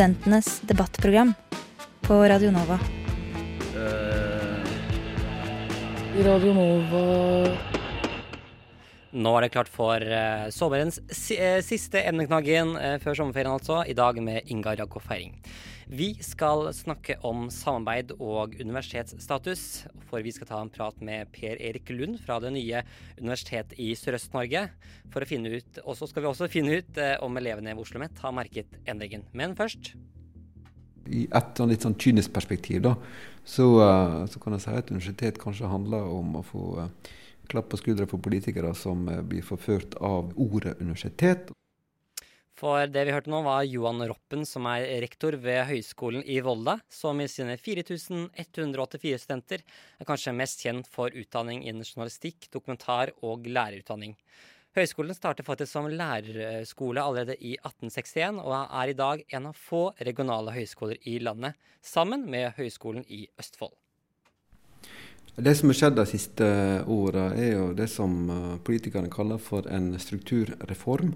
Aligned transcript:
Studentenes 0.00 0.60
debattprogram 0.60 1.34
på 2.00 2.14
Radio 2.24 2.48
Nova. 2.50 2.78
Uh, 3.76 4.64
Radio 6.24 6.54
Nova 6.56 7.02
Nå 9.12 9.34
er 9.36 9.44
det 9.44 9.50
klart 9.52 9.68
for 9.68 10.00
uh, 10.00 10.48
sommerens 10.48 11.02
si 11.12 11.36
uh, 11.36 11.60
siste 11.60 12.00
emneknaggen 12.00 12.72
før 13.04 13.18
sommerferien, 13.20 13.52
altså. 13.52 13.82
I 13.84 13.92
dag 13.92 14.22
med 14.24 14.48
Ingar 14.48 14.80
Jakob 14.80 15.04
Feiring. 15.04 15.36
Vi 15.92 16.14
skal 16.22 16.68
snakke 16.70 17.16
om 17.26 17.48
samarbeid 17.50 18.12
og 18.22 18.52
universitetsstatus. 18.62 19.62
For 20.06 20.22
vi 20.22 20.30
skal 20.30 20.46
ta 20.46 20.60
en 20.62 20.70
prat 20.70 21.00
med 21.02 21.32
Per 21.34 21.58
Erik 21.58 21.90
Lund 21.90 22.20
fra 22.22 22.36
det 22.42 22.52
nye 22.54 22.84
Universitetet 23.18 23.74
i 23.82 23.88
Sørøst-Norge. 23.98 24.68
For 25.10 25.26
å 25.26 25.26
finne 25.26 25.50
ut, 25.50 25.80
Og 25.82 25.98
så 25.98 26.06
skal 26.06 26.22
vi 26.22 26.30
også 26.30 26.50
finne 26.52 26.78
ut 26.78 26.98
eh, 26.98 27.16
om 27.18 27.36
elevene 27.36 27.74
ved 27.74 27.82
Oslo 27.82 27.98
OsloMet 27.98 28.22
har 28.22 28.36
merket 28.38 28.78
endringen. 28.86 29.26
Men 29.34 29.56
først 29.58 29.96
I 31.10 31.26
et 31.26 31.58
sånn 31.58 31.74
litt 31.74 31.82
sånn 31.82 31.98
kynisk 31.98 32.30
perspektiv 32.38 32.84
da, 32.86 32.94
så, 33.42 33.66
eh, 33.82 34.26
så 34.30 34.38
kan 34.38 34.54
jeg 34.54 34.62
si 34.62 34.70
at 34.70 34.94
universitet 34.94 35.42
kanskje 35.42 35.74
handler 35.74 36.06
om 36.06 36.36
å 36.38 36.46
få 36.46 36.66
eh, 36.84 37.14
klapp 37.50 37.72
på 37.72 37.82
skuldra 37.82 38.06
for 38.06 38.22
politikere 38.22 38.76
som 38.78 39.10
blir 39.26 39.42
forført 39.42 39.98
av 39.98 40.30
ordet 40.38 40.78
universitet. 40.78 41.50
For 42.60 42.84
det 42.92 43.06
vi 43.08 43.12
hørte 43.14 43.32
nå, 43.32 43.38
var 43.40 43.64
Johan 43.64 44.02
Roppen, 44.04 44.42
som 44.44 44.66
er 44.68 44.84
rektor 45.00 45.32
ved 45.40 45.62
Høgskolen 45.70 46.20
i 46.28 46.42
Volda, 46.44 46.74
som 46.92 47.22
i 47.22 47.28
sine 47.30 47.56
4184 47.56 49.16
studenter 49.22 49.64
er 49.64 50.08
kanskje 50.08 50.36
mest 50.36 50.60
kjent 50.60 50.90
for 50.92 51.08
utdanning 51.08 51.62
innen 51.64 51.86
journalistikk, 51.88 52.50
dokumentar 52.52 53.14
og 53.24 53.48
lærerutdanning. 53.48 54.12
Høgskolen 54.76 55.16
startet 55.16 55.48
faktisk 55.48 55.72
som 55.72 55.88
lærerskole 55.88 57.00
allerede 57.00 57.40
i 57.40 57.56
1861, 57.56 58.44
og 58.44 58.54
er 58.68 58.92
i 58.92 58.98
dag 59.00 59.24
en 59.40 59.48
av 59.54 59.56
få 59.56 59.86
regionale 60.04 60.52
høyskoler 60.52 61.00
i 61.08 61.16
landet, 61.24 61.56
sammen 61.80 62.28
med 62.28 62.52
Høgskolen 62.60 63.08
i 63.08 63.24
Østfold. 63.40 63.72
Det 65.40 65.56
som 65.56 65.72
har 65.72 65.80
skjedd 65.80 65.96
de 65.96 66.10
siste 66.10 66.46
åra, 66.92 67.30
er 67.40 67.54
jo 67.54 67.68
det 67.72 67.88
som 67.88 68.26
eh, 68.28 68.56
politikerne 68.66 69.08
kaller 69.08 69.40
for 69.40 69.64
en 69.72 69.94
strukturreform. 69.96 71.14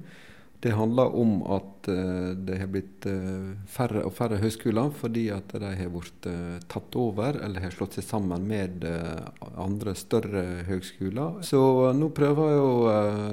Det 0.60 0.72
handler 0.72 1.16
om 1.16 1.42
at 1.52 1.88
eh, 1.92 2.30
det 2.46 2.56
har 2.58 2.70
blitt 2.72 3.06
eh, 3.10 3.50
færre 3.68 4.04
og 4.08 4.14
færre 4.16 4.38
høyskoler 4.40 4.92
fordi 4.96 5.26
at 5.34 5.52
de 5.60 5.72
har 5.76 5.90
blitt 5.92 6.28
eh, 6.30 6.62
tatt 6.72 6.96
over 6.96 7.36
eller 7.44 7.66
har 7.66 7.74
slått 7.74 7.98
seg 7.98 8.06
sammen 8.06 8.46
med 8.48 8.86
andre 9.60 9.92
større 9.98 10.64
høyskoler. 10.68 11.42
Så 11.44 11.60
nå 11.98 12.08
prøver 12.16 12.56
jo 12.56 12.70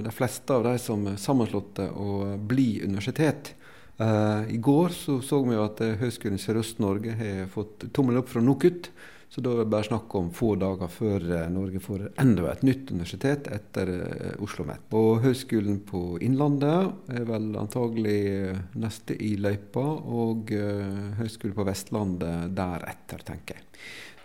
de 0.04 0.14
fleste 0.16 0.58
av 0.58 0.68
de 0.68 0.76
som 0.82 1.08
er 1.14 1.22
sammenslåtte 1.22 1.88
å 1.96 2.36
bli 2.36 2.82
universitet. 2.84 3.54
I 4.02 4.58
går 4.58 4.94
så, 4.98 5.20
så 5.22 5.38
vi 5.46 5.58
at 5.62 5.80
Høgskolen 6.02 6.40
Sørøst-Norge 6.42 7.14
har 7.20 7.50
fått 7.54 7.86
tommel 7.94 8.18
opp 8.18 8.32
fra 8.32 8.42
NOKUT. 8.42 8.90
Så 9.32 9.40
da 9.40 9.54
er 9.54 9.62
det 9.62 9.72
bare 9.72 9.88
snakk 9.88 10.12
om 10.20 10.28
få 10.36 10.58
dager 10.60 10.90
før 10.92 11.24
eh, 11.24 11.48
Norge 11.54 11.80
får 11.80 12.02
enda 12.20 12.50
et 12.52 12.66
nytt 12.68 12.90
universitet 12.92 13.48
etter 13.48 13.92
eh, 13.94 14.34
Oslo 14.34 14.66
OsloMet. 14.66 14.90
Og 15.00 15.22
Høgskolen 15.24 15.78
på 15.88 16.02
Innlandet 16.20 17.14
er 17.16 17.24
vel 17.30 17.54
antagelig 17.56 18.18
eh, 18.28 18.60
neste 18.76 19.16
i 19.16 19.38
løypa, 19.40 19.86
og 20.20 20.52
Høgskolen 20.52 21.56
på 21.56 21.68
Vestlandet 21.70 22.52
deretter, 22.58 23.24
tenker 23.24 23.62
jeg. 23.62 23.70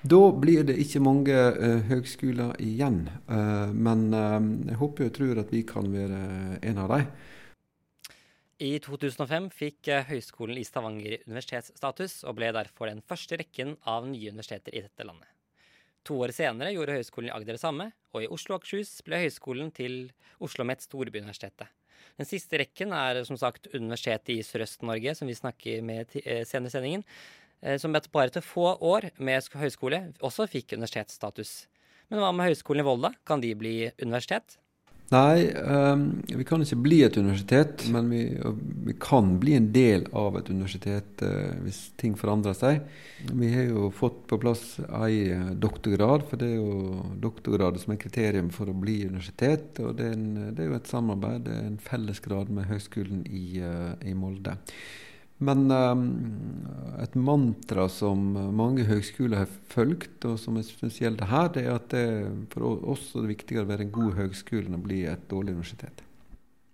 Da 0.07 0.21
blir 0.35 0.67
det 0.67 0.77
ikke 0.79 1.01
mange 1.03 1.35
uh, 1.35 1.81
høgskoler 1.89 2.53
igjen, 2.63 3.07
uh, 3.27 3.73
men 3.73 4.05
uh, 4.15 4.37
jeg 4.69 4.79
håper 4.79 5.09
og 5.09 5.15
tror 5.17 5.41
at 5.43 5.51
vi 5.55 5.65
kan 5.67 5.89
være 5.91 6.21
en 6.63 6.83
av 6.83 6.93
dem. 6.93 7.09
I 8.57 8.79
2005 8.81 9.51
fikk 9.53 9.89
eh, 9.93 10.07
Høgskolen 10.09 10.57
i 10.57 10.65
Stavanger 10.65 11.19
universitetsstatus, 11.27 12.23
og 12.25 12.39
ble 12.39 12.49
derfor 12.57 12.89
den 12.89 13.03
første 13.05 13.37
rekken 13.37 13.75
av 13.85 14.07
nye 14.09 14.31
universiteter 14.33 14.73
i 14.73 14.81
dette 14.87 15.05
landet. 15.05 15.29
To 16.09 16.17
år 16.25 16.33
senere 16.33 16.73
gjorde 16.73 16.95
Høgskolen 16.97 17.29
i 17.29 17.35
Agder 17.37 17.59
det 17.59 17.61
samme, 17.61 17.91
og 18.15 18.25
i 18.25 18.31
Oslo 18.33 18.55
og 18.55 18.63
Akershus 18.63 18.95
ble 19.05 19.21
høyskolen 19.27 19.69
til 19.77 20.07
Oslo 20.07 20.47
OsloMet 20.49 20.87
Storbyuniversitetet. 20.87 21.69
Den 22.17 22.29
siste 22.29 22.63
rekken 22.63 22.95
er 22.97 23.21
som 23.29 23.37
sagt 23.41 23.69
Universitetet 23.75 24.39
i 24.39 24.45
Sørøst-Norge, 24.47 25.13
som 25.19 25.29
vi 25.29 25.37
snakker 25.37 25.85
med 25.85 26.17
eh, 26.23 26.45
senere 26.49 26.73
i 26.73 26.77
sendingen, 26.79 27.05
eh, 27.61 27.77
som 27.83 27.93
etter 27.93 28.13
bare 28.15 28.33
til 28.33 28.47
få 28.47 28.71
år 28.81 29.11
med 29.21 29.53
høyskole 29.53 30.01
også 30.25 30.49
fikk 30.49 30.79
universitetsstatus. 30.79 31.67
Men 32.09 32.25
hva 32.25 32.33
med 32.33 32.49
Høgskolen 32.49 32.85
i 32.85 32.89
Volda? 32.89 33.13
Kan 33.29 33.45
de 33.45 33.53
bli 33.59 33.83
universitet? 34.01 34.57
Nei, 35.07 35.53
um, 35.63 36.01
vi 36.27 36.45
kan 36.45 36.65
ikke 36.65 36.81
bli 36.83 36.97
et 37.07 37.15
universitet, 37.15 37.85
men 37.95 38.09
vi, 38.11 38.25
vi 38.89 38.95
kan 38.99 39.37
bli 39.39 39.55
en 39.55 39.69
del 39.71 40.09
av 40.19 40.35
et 40.41 40.51
universitet 40.51 41.23
uh, 41.23 41.53
hvis 41.63 41.79
ting 42.01 42.17
forandrer 42.19 42.57
seg. 42.59 42.81
Vi 43.31 43.53
har 43.53 43.69
jo 43.69 43.93
fått 43.95 44.25
på 44.27 44.41
plass 44.43 44.65
ei 44.99 45.31
doktorgrad, 45.63 46.27
for 46.27 46.43
det 46.43 46.51
er 46.51 46.59
jo 46.59 47.05
doktorgrad 47.23 47.79
som 47.79 47.95
er 47.95 48.03
kriterium 48.03 48.51
for 48.55 48.73
å 48.73 48.75
bli 48.75 49.05
universitet. 49.07 49.79
Og 49.79 49.95
det 50.01 50.11
er, 50.11 50.19
en, 50.19 50.53
det 50.57 50.65
er 50.65 50.73
jo 50.73 50.79
et 50.81 50.91
samarbeid, 50.91 51.47
det 51.47 51.55
er 51.55 51.71
en 51.71 51.81
fellesgrad 51.87 52.51
med 52.59 52.67
Høgskolen 52.73 53.23
i, 53.31 53.47
uh, 53.63 53.95
i 54.03 54.17
Molde. 54.19 54.59
Men 55.45 55.67
um, 55.69 56.05
et 57.03 57.13
mantra 57.19 57.91
som 57.93 58.23
mange 58.57 58.87
høgskoler 58.89 59.43
har 59.43 59.51
fulgt, 59.69 60.25
og 60.25 60.39
som 60.41 60.57
er 60.57 60.65
spesielt 60.65 61.21
her, 61.29 61.51
det 61.53 61.67
er 61.67 61.75
at 61.77 61.91
det, 61.93 62.07
for 62.55 62.81
oss 62.89 63.11
er 63.13 63.27
det 63.27 63.35
viktigere 63.35 63.67
å 63.67 63.71
være 63.71 63.85
en 63.85 63.95
god 63.99 64.17
høgskole 64.17 64.65
enn 64.71 64.79
å 64.79 64.85
bli 64.87 65.03
et 65.11 65.27
dårlig 65.29 65.59
universitet. 65.59 66.01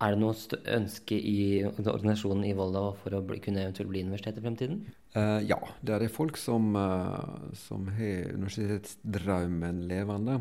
Er 0.03 0.15
det 0.15 0.19
noe 0.19 0.59
ønske 0.73 1.15
i 1.15 1.63
organisasjonen 1.63 2.43
i 2.47 2.55
Volda 2.57 2.89
for 3.03 3.15
å 3.15 3.21
bli, 3.23 3.39
kunne 3.43 3.61
eventuelt 3.63 3.91
bli 3.91 4.03
universitet 4.03 4.39
i 4.39 4.43
fremtiden? 4.43 4.81
Uh, 5.15 5.39
ja, 5.47 5.59
det 5.83 5.95
er 5.95 6.11
folk 6.11 6.39
som, 6.39 6.73
uh, 6.75 7.51
som 7.55 7.87
har 7.99 8.31
universitetsdrømmen 8.33 9.83
levende. 9.91 10.39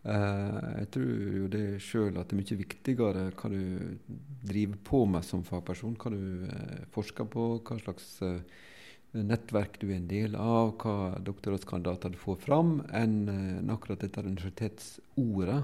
Uh, 0.00 0.80
jeg 0.80 0.86
tror 0.94 1.32
jo 1.36 1.48
det 1.52 1.64
sjøl 1.84 2.16
at 2.16 2.30
det 2.30 2.32
er 2.32 2.38
mye 2.38 2.56
viktigere 2.62 3.24
hva 3.36 3.50
du 3.52 3.98
driver 4.48 4.78
på 4.88 5.00
med 5.12 5.26
som 5.26 5.44
fagperson. 5.44 5.98
Hva 6.00 6.12
du 6.14 6.46
uh, 6.48 6.86
forsker 6.94 7.28
på, 7.28 7.44
hva 7.60 7.76
slags 7.82 8.06
uh, 8.24 8.40
nettverk 9.12 9.76
du 9.82 9.90
er 9.90 9.98
en 9.98 10.08
del 10.08 10.38
av, 10.40 10.72
hva 10.80 11.20
doktorgradskandidater 11.26 12.14
du 12.14 12.18
får 12.20 12.40
fram, 12.46 12.78
enn 12.96 13.68
akkurat 13.74 14.06
dette 14.06 14.24
universitetsordet. 14.24 15.60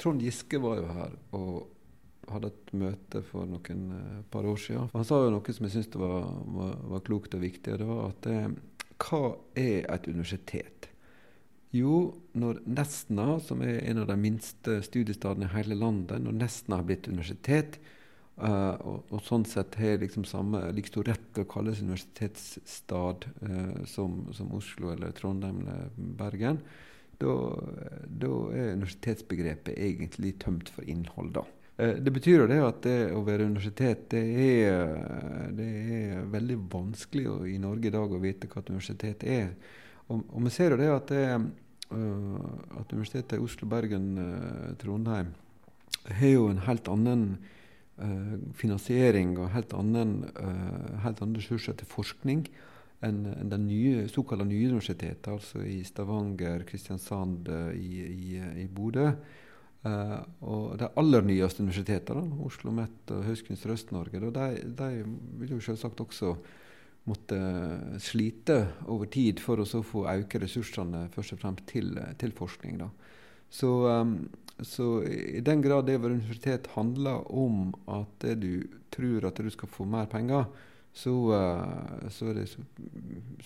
Trond 0.00 0.24
Giske 0.24 0.58
var 0.60 0.80
jo 0.80 0.86
her 0.96 1.16
og 1.36 2.30
hadde 2.32 2.50
et 2.50 2.72
møte 2.80 3.20
for 3.28 3.46
noen 3.46 3.84
par 4.32 4.48
år 4.48 4.58
siden. 4.58 4.88
Han 4.96 5.06
sa 5.06 5.20
jo 5.22 5.30
noe 5.36 5.54
som 5.54 5.68
jeg 5.68 5.76
syntes 5.76 6.00
var, 6.00 6.24
var, 6.56 6.72
var, 6.96 7.04
klokt 7.06 7.36
og 7.36 7.44
viktig. 7.44 7.76
og 7.76 7.82
det 7.84 7.90
var 7.92 8.08
at 8.08 8.30
hva 9.04 9.22
er 9.60 9.86
et 9.92 10.08
universitet? 10.08 10.88
Jo, 11.74 12.14
når 12.38 12.60
Nesna, 12.70 13.36
som 13.42 13.62
er 13.64 13.80
en 13.90 14.02
av 14.02 14.08
de 14.10 14.16
minste 14.20 14.78
studiestedene 14.86 15.48
i 15.48 15.54
hele 15.56 15.78
landet, 15.78 16.22
når 16.22 16.36
Nesna 16.38 16.78
har 16.78 16.86
blitt 16.86 17.08
universitet, 17.10 17.78
uh, 18.38 18.76
og, 18.78 19.10
og, 19.10 19.18
sånn 19.26 19.46
sett 19.48 19.78
har 19.80 19.98
liksom 20.02 20.26
samme 20.28 20.62
like 20.76 20.92
stor 20.92 21.08
rett 21.10 21.24
til 21.34 21.46
å 21.46 21.50
kalles 21.50 21.82
universitetsstad 21.82 23.26
uh, 23.42 23.80
som, 23.88 24.22
som, 24.36 24.52
Oslo 24.56 24.92
eller 24.94 25.14
Trondheim 25.16 25.64
eller 25.64 25.90
Bergen, 25.96 26.62
da, 27.16 27.32
er 28.52 28.74
universitetsbegrepet 28.76 29.72
egentlig 29.72 30.34
tømt 30.42 30.70
for 30.70 30.86
innhold. 30.86 31.32
da. 31.40 31.46
Uh, 31.80 31.96
det 31.98 32.12
betyr 32.14 32.44
jo 32.44 32.50
det 32.52 32.60
at 32.62 32.78
det 32.86 33.00
å 33.16 33.24
være 33.26 33.48
universitet, 33.50 34.06
det 34.14 34.22
er, 34.60 34.94
det 35.56 35.72
er 35.96 36.30
veldig 36.30 36.60
vanskelig 36.72 37.26
i 37.50 37.58
Norge 37.58 37.90
i 37.90 37.96
dag 37.98 38.14
å 38.14 38.22
vite 38.22 38.52
hva 38.52 38.62
et 38.62 38.72
universitet 38.72 39.26
er. 39.26 39.50
Og, 40.08 40.22
og 40.22 40.44
vi 40.44 40.52
ser 40.54 40.74
jo 40.74 40.78
det 40.80 40.90
at, 40.92 41.10
det, 41.10 41.24
uh, 41.90 42.78
at 42.80 42.94
Universitetet 42.94 43.38
i 43.38 43.42
Oslo, 43.42 43.68
Bergen, 43.70 44.12
uh, 44.18 44.72
Trondheim 44.80 45.34
har 46.06 46.32
jo 46.32 46.46
en 46.50 46.62
helt 46.66 46.88
annen 46.90 47.24
uh, 47.98 48.36
finansiering 48.58 49.34
og 49.40 49.50
helt 49.54 49.74
annen, 49.74 50.20
helt 51.02 51.22
andre 51.24 51.42
ressurser 51.42 51.74
til 51.78 51.90
forskning 51.90 52.46
enn 53.04 53.24
en 53.28 53.50
den 53.52 53.66
nye, 53.68 54.06
såkalte 54.08 54.46
nye 54.48 54.70
universitetet, 54.70 55.26
altså 55.28 55.60
i 55.66 55.82
Stavanger, 55.84 56.62
Kristiansand, 56.68 57.50
i, 57.76 58.06
i, 58.06 58.38
i 58.62 58.68
Bodø. 58.72 59.10
Uh, 59.86 60.18
og 60.42 60.78
de 60.80 60.88
aller 60.98 61.26
nyeste 61.26 61.62
universitetene, 61.62 62.24
Oslo 62.46 62.72
Met 62.74 63.12
og 63.14 63.26
Høgskolen 63.26 63.58
Sørøst-Norge, 63.60 64.22
de, 64.34 64.46
de 64.78 64.88
vil 65.38 65.52
jo 65.54 65.60
selvsagt 65.62 66.00
også 66.02 66.32
måtte 67.06 67.38
slite 68.02 68.58
over 68.90 69.08
tid 69.12 69.40
for 69.42 69.62
å 69.62 69.82
få 69.86 70.06
øke 70.10 70.40
ressursene 70.42 71.06
først 71.14 71.36
og 71.36 71.42
fremst 71.42 71.66
til, 71.70 71.92
til 72.18 72.34
forskning. 72.34 72.80
Da. 72.82 72.90
Så, 73.52 73.70
um, 73.86 74.16
så, 74.60 74.88
i 75.06 75.42
den 75.44 75.62
grad 75.62 75.86
det 75.86 76.00
ved 76.02 76.16
universitet 76.16 76.70
handler 76.74 77.26
om 77.30 77.74
at 77.86 78.26
du 78.40 78.66
tror 78.94 79.28
at 79.28 79.38
du 79.38 79.50
skal 79.54 79.70
få 79.70 79.86
mer 79.88 80.08
penger, 80.10 80.48
så, 80.96 81.12
uh, 81.30 82.08
så, 82.10 82.32
det, 82.34 82.48
så 82.50 82.64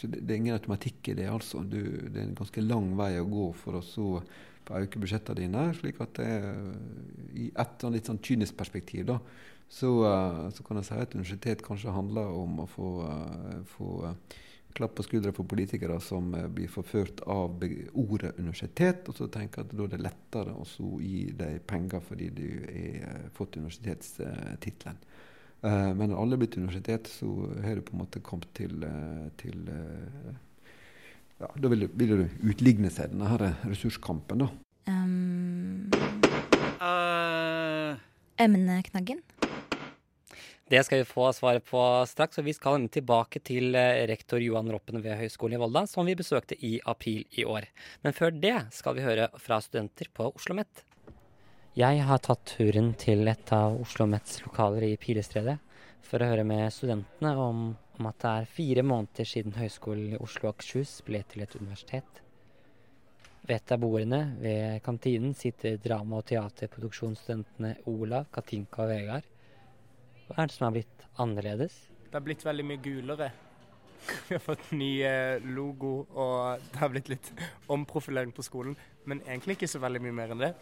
det, 0.06 0.20
det, 0.20 0.30
er 0.30 0.38
ingen 0.38 0.56
automatikk 0.56 1.12
i 1.12 1.18
det. 1.18 1.28
altså. 1.28 1.64
Du, 1.66 1.82
det 1.82 2.16
er 2.16 2.28
en 2.28 2.38
ganske 2.38 2.64
lang 2.64 2.94
vei 2.98 3.16
å 3.20 3.28
gå 3.28 3.50
for 3.58 3.80
å 3.80 3.84
så 3.84 4.20
øke 4.70 5.00
budsjettene 5.02 5.42
dine. 5.42 5.62
slik 5.74 6.00
at 6.00 6.20
det, 6.20 6.32
I 7.34 7.50
et 7.58 7.86
litt 7.90 8.06
sånn 8.06 8.22
kynisk 8.22 8.56
perspektiv 8.58 9.08
da, 9.08 9.18
så, 9.70 10.04
uh, 10.04 10.50
så, 10.50 10.62
kan 10.66 10.80
jeg 10.80 10.88
si 10.88 10.98
at 10.98 11.12
universitet 11.14 11.60
kanskje 11.62 11.94
handler 11.94 12.32
om 12.34 12.64
å 12.64 12.66
få, 12.66 12.88
uh, 13.06 13.60
få 13.70 13.90
uh, 14.02 14.38
klapp 14.74 14.96
på 14.98 15.04
skuldra 15.06 15.30
for 15.34 15.46
politikere 15.46 16.00
som 16.02 16.32
blir 16.54 16.70
forført 16.70 17.22
av 17.30 17.62
ordet 17.98 18.32
universitet. 18.38 19.06
Og 19.10 19.18
så 19.18 19.26
tenker 19.30 19.62
at 19.62 19.72
da 19.74 19.86
er 19.86 19.94
det 19.94 20.02
lettere 20.02 20.54
å 20.54 20.66
gi 21.02 21.24
deg 21.38 21.62
penger 21.70 22.02
fordi 22.06 22.28
du 22.34 22.46
har 22.66 23.24
fått 23.34 23.58
universitetstittelen. 23.58 25.00
men 25.62 26.06
når 26.08 26.20
alle 26.22 26.38
er 26.38 26.42
blitt 26.44 26.56
universitet, 26.56 27.10
så 27.10 27.26
har 27.64 27.74
du 27.74 27.82
på 27.82 27.96
en 27.96 28.02
måte 28.04 28.22
kommet 28.22 28.46
til, 28.54 28.86
til 29.42 29.66
ja, 31.40 31.50
Da 31.50 31.68
vil, 31.74 31.88
vil 31.90 32.14
du 32.14 32.46
utligne 32.52 32.94
seg 32.94 33.10
denne 33.10 33.26
her 33.26 33.46
ressurskampen, 33.66 34.46
da. 34.46 34.48
Um, 34.86 35.90
uh. 36.78 37.98
Emneknaggen? 38.38 39.20
Det 40.70 40.84
skal 40.86 41.00
vi 41.00 41.08
få 41.08 41.32
svaret 41.34 41.64
på 41.66 41.80
straks, 42.06 42.38
og 42.38 42.46
vi 42.46 42.54
skal 42.54 42.84
tilbake 42.94 43.42
til 43.42 43.74
eh, 43.74 44.04
rektor 44.06 44.38
Johan 44.38 44.70
Roppen 44.70 45.02
ved 45.02 45.18
Høgskolen 45.18 45.58
i 45.58 45.60
Volda, 45.60 45.82
som 45.90 46.06
vi 46.06 46.14
besøkte 46.14 46.54
i 46.62 46.76
april 46.86 47.24
i 47.34 47.44
år. 47.44 47.66
Men 48.06 48.14
før 48.14 48.30
det 48.30 48.54
skal 48.76 48.94
vi 48.94 49.02
høre 49.02 49.26
fra 49.42 49.58
studenter 49.64 50.12
på 50.14 50.28
Oslo 50.30 50.54
OsloMet. 50.54 50.84
Jeg 51.78 52.06
har 52.06 52.22
tatt 52.22 52.54
turen 52.54 52.94
til 52.98 53.26
et 53.30 53.52
av 53.54 53.74
Oslo 53.74 54.06
OsloMets 54.06 54.40
lokaler 54.46 54.86
i 54.86 54.96
Pilestredet 54.98 55.58
for 56.06 56.22
å 56.22 56.30
høre 56.30 56.46
med 56.46 56.70
studentene 56.74 57.34
om 57.38 57.64
om 58.00 58.08
at 58.08 58.22
det 58.22 58.30
er 58.30 58.48
fire 58.48 58.82
måneder 58.86 59.28
siden 59.28 59.56
Høgskolen 59.58 60.14
i 60.14 60.20
Oslo 60.20 60.48
og 60.48 60.54
Akershus 60.54 61.00
ble 61.06 61.20
til 61.28 61.44
et 61.44 61.56
universitet. 61.60 62.22
Ved 63.44 63.56
et 63.58 63.74
av 63.74 63.82
bordene 63.82 64.20
ved 64.40 64.80
kantinen 64.84 65.34
sitter 65.36 65.76
drama- 65.84 66.20
og 66.20 66.26
teaterproduksjonsstudentene 66.30 67.74
Olav, 67.92 68.30
Katinka 68.32 68.84
og 68.84 68.92
Vegard. 68.94 69.28
Hva 70.30 70.44
er 70.44 70.50
det 70.50 70.54
som 70.54 70.68
har 70.68 70.74
blitt 70.76 71.06
annerledes? 71.18 71.76
Det 72.06 72.14
har 72.14 72.22
blitt 72.22 72.44
veldig 72.46 72.66
mye 72.68 72.82
gulere. 72.82 73.30
Vi 74.28 74.36
har 74.36 74.42
fått 74.42 74.70
ny 74.72 74.90
eh, 75.02 75.42
logo, 75.42 76.06
og 76.14 76.62
det 76.70 76.78
har 76.80 76.90
blitt 76.92 77.10
litt 77.10 77.30
omprofilering 77.68 78.30
på 78.32 78.44
skolen. 78.46 78.76
Men 79.10 79.20
egentlig 79.26 79.58
ikke 79.58 79.68
så 79.68 79.80
veldig 79.82 80.02
mye 80.06 80.14
mer 80.14 80.34
enn 80.34 80.44
det. 80.46 80.52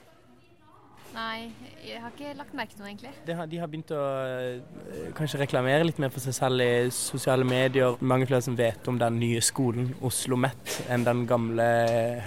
Nei, 1.15 1.49
jeg 1.81 2.01
har 2.03 2.13
ikke 2.13 2.35
lagt 2.37 2.57
merke 2.57 2.75
til 2.75 2.83
noe, 2.83 2.91
egentlig. 2.91 3.13
Har, 3.37 3.49
de 3.49 3.61
har 3.61 3.71
begynt 3.71 3.93
å 3.97 4.01
øh, 4.01 5.07
kanskje 5.17 5.41
reklamere 5.41 5.87
litt 5.87 6.01
mer 6.03 6.13
for 6.13 6.25
seg 6.25 6.37
selv 6.37 6.65
i 6.65 6.91
sosiale 6.93 7.47
medier. 7.49 7.97
Mange 8.01 8.29
flere 8.29 8.45
som 8.45 8.59
vet 8.59 8.89
om 8.91 9.01
den 9.01 9.21
nye 9.21 9.41
skolen, 9.45 9.93
Oslo 9.99 10.09
OsloMet, 10.11 10.77
enn 10.93 11.07
den 11.09 11.25
gamle 11.29 11.69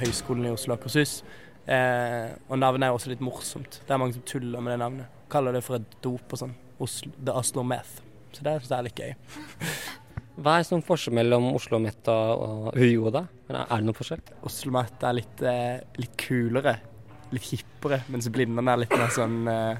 høyskolen 0.01 0.49
i 0.49 0.53
Oslo 0.53 0.75
og 0.75 0.79
Akershus. 0.79 1.19
Eh, 1.65 2.33
og 2.49 2.57
navnet 2.61 2.89
er 2.89 2.97
også 2.97 3.13
litt 3.13 3.21
morsomt. 3.25 3.81
Det 3.85 3.93
er 3.93 4.01
mange 4.01 4.17
som 4.17 4.25
tuller 4.29 4.61
med 4.61 4.75
det 4.75 4.81
navnet. 4.85 5.23
Kaller 5.31 5.57
det 5.57 5.65
for 5.65 5.77
et 5.77 5.97
dop 6.01 6.33
og 6.33 6.45
sånn. 6.45 6.57
Oslo, 6.81 7.13
The 7.17 7.35
Oslo 7.41 7.65
Meth. 7.67 8.01
Så 8.31 8.45
det 8.45 8.55
er 8.57 8.85
litt 8.87 9.01
gøy. 9.01 9.15
Hva 10.41 10.57
er 10.57 10.65
sånn 10.65 10.81
forskjell 10.85 11.13
mellom 11.19 11.51
Oslo-Meth 11.53 12.07
og 12.09 12.77
UiO, 12.79 13.11
da? 13.13 13.25
Er 13.51 13.59
det 13.67 13.83
noen 13.83 13.97
forskjell? 13.97 14.23
Oslo-Meth 14.47 15.03
er 15.05 15.17
litt, 15.19 15.43
eh, 15.45 15.83
litt 16.01 16.15
kulere 16.17 16.79
litt 17.35 17.47
hippere, 17.51 18.01
mens 18.11 18.27
Blindern 18.31 18.69
er 18.71 18.83
litt 18.83 18.93
mer 18.95 19.11
sånn 19.13 19.39
eh, 19.49 19.79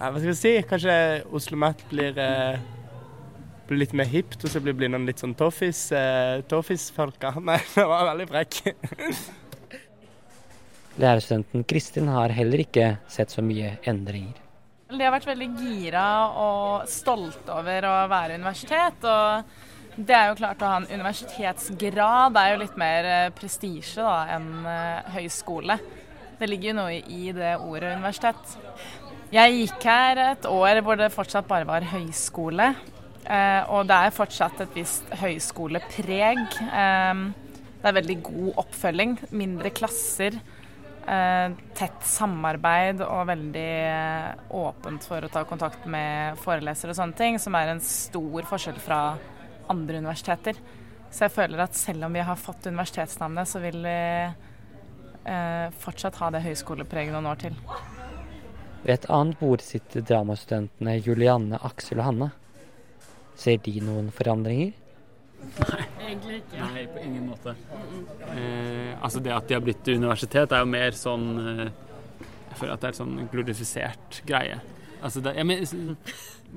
Hva 0.00 0.12
skal 0.16 0.30
vi 0.30 0.36
si? 0.38 0.54
Kanskje 0.68 0.94
Oslo-Meth 1.36 1.84
blir, 1.90 2.18
eh, 2.18 2.58
blir 3.68 3.82
litt 3.84 3.94
mer 3.96 4.08
hipt, 4.10 4.40
og 4.42 4.52
så 4.52 4.62
blir 4.64 4.76
Blindern 4.78 5.06
litt 5.08 5.22
sånn 5.22 5.36
toffis, 5.38 5.90
Eh, 5.94 6.40
toffisfolka. 6.50 7.34
Nei, 7.50 7.60
det 7.74 7.86
var 7.86 8.08
veldig 8.10 8.28
frekk. 8.30 8.62
Lærerstudenten 11.00 11.64
Kristin 11.68 12.10
har 12.12 12.32
heller 12.34 12.64
ikke 12.64 12.94
sett 13.08 13.32
så 13.32 13.44
mye 13.44 13.76
endringer. 13.88 14.34
De 14.90 15.04
har 15.04 15.14
vært 15.14 15.28
veldig 15.30 15.48
gira 15.60 16.04
og 16.34 16.88
stolte 16.90 17.54
over 17.54 17.86
å 17.86 17.96
være 18.10 18.38
universitet. 18.40 19.04
og 19.04 19.98
det 20.00 20.14
er 20.16 20.28
jo 20.30 20.38
klart 20.38 20.62
å 20.62 20.68
ha 20.70 20.76
en 20.78 20.86
universitetsgrad 20.88 22.32
det 22.32 22.42
er 22.42 22.52
jo 22.52 22.60
litt 22.62 22.76
mer 22.78 23.08
prestisje 23.36 24.12
enn 24.34 24.46
høyskole. 25.12 25.76
Det 26.40 26.48
ligger 26.48 26.70
jo 26.70 26.76
noe 26.78 26.94
i 26.96 27.34
det 27.36 27.56
ordet 27.58 27.96
universitet. 27.98 28.54
Jeg 29.30 29.58
gikk 29.58 29.84
her 29.86 30.18
et 30.24 30.46
år 30.48 30.80
hvor 30.82 30.96
det 30.98 31.12
fortsatt 31.14 31.46
bare 31.50 31.68
var 31.68 31.84
høyskole. 31.86 32.72
Eh, 33.30 33.62
og 33.70 33.84
det 33.86 33.98
er 33.98 34.14
fortsatt 34.16 34.62
et 34.64 34.72
visst 34.74 35.12
høyskolepreg. 35.20 36.40
Eh, 36.66 37.20
det 37.80 37.90
er 37.90 37.96
veldig 38.00 38.16
god 38.26 38.62
oppfølging. 38.64 39.12
Mindre 39.30 39.70
klasser. 39.70 40.40
Eh, 41.10 41.52
tett 41.74 42.04
samarbeid 42.06 43.00
og 43.02 43.24
veldig 43.26 43.70
åpent 44.54 45.06
for 45.08 45.24
å 45.26 45.30
ta 45.32 45.42
kontakt 45.48 45.88
med 45.90 46.38
forelesere 46.38 46.92
og 46.92 46.98
sånne 47.00 47.18
ting, 47.18 47.38
som 47.42 47.56
er 47.58 47.72
en 47.72 47.82
stor 47.82 48.46
forskjell 48.46 48.78
fra 48.78 49.00
andre 49.72 49.98
universiteter. 50.04 50.60
Så 51.10 51.24
jeg 51.26 51.34
føler 51.34 51.64
at 51.64 51.74
selv 51.74 52.06
om 52.06 52.14
vi 52.14 52.22
har 52.22 52.38
fått 52.38 52.68
universitetsnavnet, 52.70 53.50
så 53.50 53.58
vil 53.64 53.80
vi 53.82 53.96
eh, 55.34 55.66
fortsatt 55.82 56.20
ha 56.22 56.30
det 56.30 56.44
høyskolepreget 56.46 57.16
noen 57.16 57.32
år 57.32 57.42
til. 57.42 57.58
Ved 58.84 58.94
et 58.94 59.10
annet 59.10 59.42
bord 59.42 59.66
sitter 59.66 60.06
dramastudentene 60.06 60.94
Julianne, 61.02 61.58
Aksel 61.66 61.98
og 61.98 62.06
Hanne. 62.06 62.30
Ser 63.40 63.58
de 63.66 63.80
noen 63.82 64.14
forandringer? 64.14 64.76
Nei, 65.58 65.89
egentlig 66.10 66.40
ikke. 66.42 66.58
Nei, 66.60 66.84
på 66.90 67.04
ingen 67.04 67.30
måte. 67.30 67.54
Eh, 68.34 68.92
altså 69.00 69.22
Det 69.24 69.32
at 69.34 69.48
de 69.48 69.56
har 69.56 69.64
blitt 69.64 69.88
universitet, 69.88 70.52
er 70.52 70.64
jo 70.64 70.70
mer 70.70 70.96
sånn 70.98 71.26
eh, 71.40 71.64
Jeg 72.50 72.60
føler 72.60 72.74
at 72.74 72.82
det 72.82 72.90
er 72.90 72.94
en 72.94 73.00
sånn 73.00 73.30
glorifisert 73.32 74.22
greie. 74.28 74.60
Altså 75.00 75.22
det, 75.24 75.32
mener, 75.48 75.96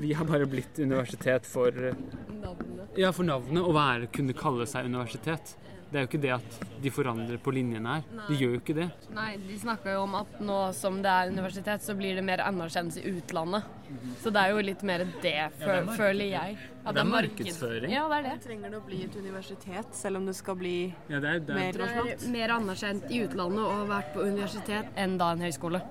vi 0.04 0.14
har 0.18 0.28
bare 0.28 0.48
blitt 0.50 0.80
universitet 0.82 1.46
for 1.48 1.72
Navnet. 1.72 2.98
Ja, 3.00 3.14
for 3.16 3.26
navnet. 3.26 3.64
Å 3.64 3.74
være, 3.74 4.10
kunne 4.14 4.36
kalle 4.38 4.68
seg 4.70 4.90
universitet. 4.90 5.56
Det 5.94 6.00
er 6.00 6.06
jo 6.08 6.10
ikke 6.10 6.22
det 6.24 6.32
at 6.34 6.56
de 6.82 6.90
forandrer 6.90 7.38
på 7.38 7.52
linjene 7.54 7.92
her. 8.00 8.06
Nei. 8.18 8.24
De 8.26 8.38
gjør 8.40 8.56
jo 8.56 8.60
ikke 8.64 8.74
det. 8.80 8.88
Nei, 9.14 9.28
de 9.46 9.58
snakker 9.62 9.94
jo 9.94 10.06
om 10.08 10.16
at 10.18 10.40
nå 10.42 10.56
som 10.74 10.96
det 11.04 11.12
er 11.12 11.30
universitet, 11.30 11.84
så 11.86 11.94
blir 12.00 12.18
det 12.18 12.24
mer 12.26 12.42
anerkjennelse 12.42 13.04
i 13.04 13.12
utlandet. 13.12 13.68
Mm 13.84 13.98
-hmm. 14.00 14.16
Så 14.24 14.30
det 14.34 14.42
er 14.42 14.50
jo 14.50 14.64
litt 14.66 14.84
mer 14.84 15.06
det, 15.22 15.36
ja, 15.36 15.50
det 15.60 15.98
føler 15.98 16.26
jeg. 16.26 16.58
At 16.86 16.96
det 16.96 17.02
er 17.02 17.06
markedsføring. 17.06 17.92
Ja, 17.94 18.08
det 18.10 18.18
er 18.18 18.24
det. 18.30 18.42
Trenger 18.44 18.70
det 18.70 18.78
å 18.78 18.86
bli 18.86 19.04
et 19.04 19.16
universitet, 19.16 19.96
selv 19.96 20.18
om 20.18 20.26
det 20.26 20.36
skal 20.36 20.56
bli 20.56 20.94
ja, 21.10 21.20
det 21.20 21.30
er, 21.30 21.40
det 21.40 21.50
er. 21.50 21.78
mer? 21.78 22.32
Mer 22.32 22.50
anerkjent 22.50 23.12
i 23.12 23.24
utlandet 23.24 23.64
og 23.66 23.88
vært 23.88 24.14
på 24.14 24.22
universitet 24.22 24.86
enn 24.96 25.18
da 25.18 25.32
en 25.32 25.42
høyskole. 25.42 25.82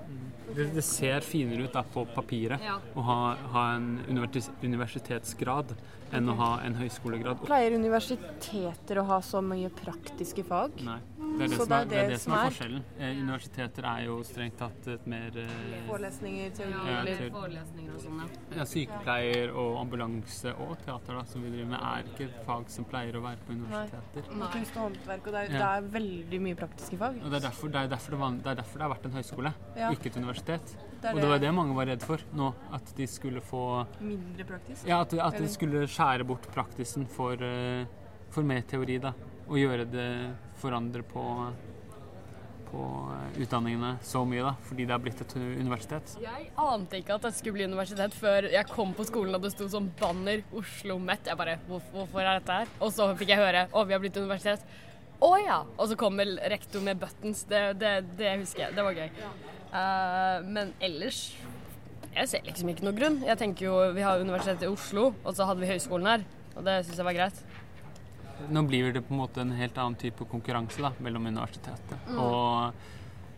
Det, 0.53 0.69
det, 0.75 0.83
ser 0.85 1.25
finere 1.25 1.65
ut 1.65 1.73
da, 1.73 1.83
på 1.83 2.05
papiret 2.13 2.61
ja. 2.63 2.77
å 2.93 3.05
ha, 3.07 3.19
ha 3.55 3.63
en 3.75 3.99
universitetsgrad 4.07 5.73
enn 6.13 6.29
å 6.29 6.35
ha 6.37 6.51
en 6.65 6.77
høyskolegrad. 6.77 7.41
Pleier 7.47 7.73
universiteter 7.77 9.01
å 9.01 9.07
ha 9.09 9.19
så 9.25 9.41
mye 9.41 9.71
praktiske 9.73 10.45
fag? 10.45 10.77
Nei. 10.85 10.99
Det 11.33 11.45
er 11.45 11.49
det, 11.49 11.57
som 11.57 11.71
er, 11.73 11.85
det, 11.89 11.97
er, 11.97 12.09
det 12.11 12.17
som 12.21 12.33
er, 12.35 12.43
forskjellen. 12.51 12.83
Eh, 12.99 13.19
universiteter 13.23 13.87
er 13.89 14.01
jo 14.05 14.17
strengt 14.27 14.57
tatt 14.59 14.89
et 14.93 15.07
mer 15.09 15.37
eh, 15.41 15.71
Forelesninger, 15.87 16.51
teori 16.59 16.73
ja, 16.75 16.97
eller 16.99 17.23
forelesninger 17.33 17.95
og 17.95 18.03
sånn, 18.03 18.19
ja. 18.21 18.27
ja. 18.59 18.67
Sykepleier 18.69 19.53
og 19.63 19.79
ambulanse 19.81 20.53
og 20.53 20.75
teater 20.83 21.17
da, 21.17 21.23
som 21.31 21.45
vi 21.45 21.53
driver 21.55 21.71
med, 21.71 21.87
er 21.89 22.11
ikke 22.11 22.45
fag 22.45 22.69
som 22.75 22.87
pleier 22.91 23.17
å 23.17 23.23
være 23.25 23.41
på 23.47 23.57
universiteter. 23.57 24.29
Nei. 24.43 24.51
Kunst 24.53 24.77
og 24.77 24.85
håndverk, 24.85 25.25
og 25.25 25.37
det 25.37 25.41
er, 25.41 25.49
ja. 25.49 25.57
det 25.57 25.71
er, 25.71 25.89
veldig 25.97 26.41
mye 26.47 26.59
praktiske 26.61 27.01
fag. 27.01 27.19
Og 27.23 27.27
det 27.27 27.39
er 27.39 27.45
derfor 27.47 27.73
det, 27.73 27.81
er 27.81 27.91
derfor 27.95 28.21
var, 28.21 28.37
det, 28.37 28.53
er 28.53 28.61
derfor 28.61 28.85
har 28.85 28.93
vært 28.93 29.09
en 29.09 29.17
høyskole, 29.17 29.53
ikke 29.89 30.11
et 30.13 30.21
universitet. 30.21 30.77
og 31.01 31.19
det 31.23 31.33
var 31.33 31.43
det 31.43 31.53
mange 31.57 31.77
var 31.77 31.89
redd 31.89 32.05
for 32.05 32.29
nå, 32.37 32.53
at 32.77 32.95
de 32.97 33.09
skulle 33.09 33.41
få 33.43 33.65
Mindre 34.03 34.45
praktisk? 34.53 34.85
Ja, 34.87 35.01
at, 35.01 35.17
at 35.17 35.41
de 35.41 35.49
skulle 35.51 35.87
skjære 35.89 36.29
bort 36.29 36.45
praktisen 36.53 37.09
for, 37.09 37.41
uh, 37.41 38.21
for 38.33 38.45
mer 38.45 38.61
teori, 38.69 39.01
da. 39.01 39.15
Og 39.49 39.59
gjøre 39.59 39.85
det 39.89 40.09
forandre 40.61 41.03
på, 41.03 41.23
på 42.69 42.83
utdanningene 43.43 43.97
så 44.05 44.23
mye, 44.27 44.45
da, 44.45 44.53
fordi 44.69 44.85
det 44.87 44.95
har 44.95 45.01
blitt 45.03 45.23
et 45.25 45.35
universitet. 45.39 46.15
Jeg 46.23 46.47
ante 46.63 47.01
ikke 47.01 47.17
at 47.17 47.27
det 47.27 47.33
skulle 47.35 47.57
bli 47.57 47.67
universitet 47.67 48.15
før 48.15 48.47
jeg 48.53 48.69
kom 48.71 48.95
på 48.95 49.07
skolen 49.09 49.35
og 49.35 49.43
det 49.43 49.51
sto 49.53 49.67
sånn 49.71 49.91
banner 49.99 50.45
Oslo 50.55 50.97
Met. 51.01 51.27
Jeg 51.27 51.39
bare 51.39 51.59
hvorfor 51.67 52.23
er 52.23 52.39
dette 52.39 52.63
her? 52.63 52.73
Og 52.79 52.95
så 52.95 53.11
fikk 53.19 53.35
jeg 53.35 53.43
høre 53.43 53.67
å, 53.71 53.85
vi 53.87 53.97
har 53.97 54.03
blitt 54.03 54.19
universitet. 54.21 54.63
Å 55.23 55.31
ja! 55.39 55.61
Og 55.77 55.89
så 55.91 55.97
kommer 55.99 56.27
rektor 56.51 56.83
med 56.83 56.99
buttons. 56.99 57.45
Det, 57.47 57.61
det, 57.79 57.93
det 58.19 58.37
husker 58.41 58.65
jeg. 58.65 58.75
Det 58.75 58.83
var 58.83 58.97
gøy. 58.97 59.09
Uh, 59.73 60.43
men 60.45 60.73
ellers 60.83 61.23
Jeg 62.13 62.29
ser 62.29 62.43
liksom 62.45 62.69
ikke 62.69 62.85
noe 62.85 62.97
grunn. 62.97 63.21
Jeg 63.25 63.39
tenker 63.39 63.65
jo, 63.65 63.77
Vi 63.95 64.03
har 64.05 64.21
Universitetet 64.21 64.67
i 64.67 64.69
Oslo, 64.69 65.13
og 65.23 65.33
så 65.33 65.47
hadde 65.49 65.63
vi 65.63 65.71
høyskolen 65.71 66.09
her. 66.11 66.25
Og 66.53 66.67
det 66.67 66.83
syns 66.85 66.99
jeg 66.99 67.07
var 67.07 67.17
greit. 67.17 67.39
Nå 68.49 68.63
blir 68.67 68.93
det 68.93 69.01
på 69.07 69.13
en 69.13 69.21
måte 69.21 69.41
en 69.41 69.51
helt 69.55 69.77
annen 69.77 69.95
type 69.99 70.25
konkurranse 70.29 70.81
da, 70.81 70.91
mellom 70.99 71.25
universitetet 71.29 72.07
Mm. 72.09 72.19
og 72.19 72.73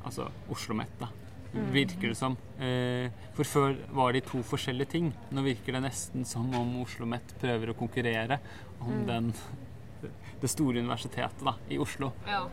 altså 0.05 0.29
Oslo 0.49 0.73
OsloMet, 0.75 0.99
da. 0.99 1.09
Mm. 1.53 1.71
Virker 1.71 2.09
det 2.11 2.17
som. 2.17 2.37
Eh, 2.59 3.09
for 3.33 3.43
før 3.47 3.75
var 3.95 4.11
de 4.13 4.21
to 4.21 4.41
forskjellige 4.43 4.89
ting. 4.91 5.13
Nå 5.31 5.43
virker 5.45 5.73
det 5.77 5.83
nesten 5.85 6.25
som 6.25 6.49
om 6.53 6.81
Oslo 6.81 7.05
OsloMet 7.05 7.35
prøver 7.39 7.71
å 7.71 7.77
konkurrere 7.77 8.39
om 8.81 8.91
Mm. 8.91 9.05
den, 9.07 9.33
det 10.41 10.49
store 10.49 10.79
universitetet 10.83 11.43
da, 11.43 11.55
i 11.69 11.77
Oslo. 11.77 12.11
Ja. 12.27 12.47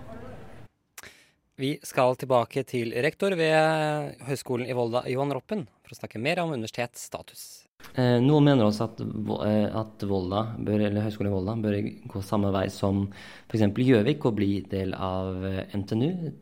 Vi 1.57 1.79
skal 1.85 2.17
tilbake 2.17 2.65
til 2.65 2.93
rektor 2.93 3.35
ved 3.37 4.17
Høgskolen 4.27 4.67
i 4.67 4.73
Volda, 4.73 5.05
Johan 5.07 5.33
Roppen, 5.33 5.67
for 5.83 5.95
å 5.95 5.99
snakke 5.99 6.19
mer 6.19 6.39
om 6.41 6.53
universitetsstatus. 6.53 7.67
Eh, 7.93 8.19
noen 8.25 8.47
mener 8.47 8.65
også 8.65 8.87
at, 8.87 9.03
eh, 9.03 9.67
at 9.77 10.05
Volda, 10.09 10.47
bør, 10.57 10.87
eller 10.89 11.05
Høgskolen 11.05 11.29
i 11.29 11.35
Volda 11.35 11.57
bør 11.61 11.77
gå 12.15 12.23
samme 12.25 12.53
vei 12.55 12.69
som 12.73 13.05
f.eks. 13.51 13.67
Gjøvik 13.77 14.25
og 14.29 14.39
bli 14.39 14.53
del 14.71 14.95
av 14.97 15.45
eh, 15.45 15.77
NTNU. 15.77 16.33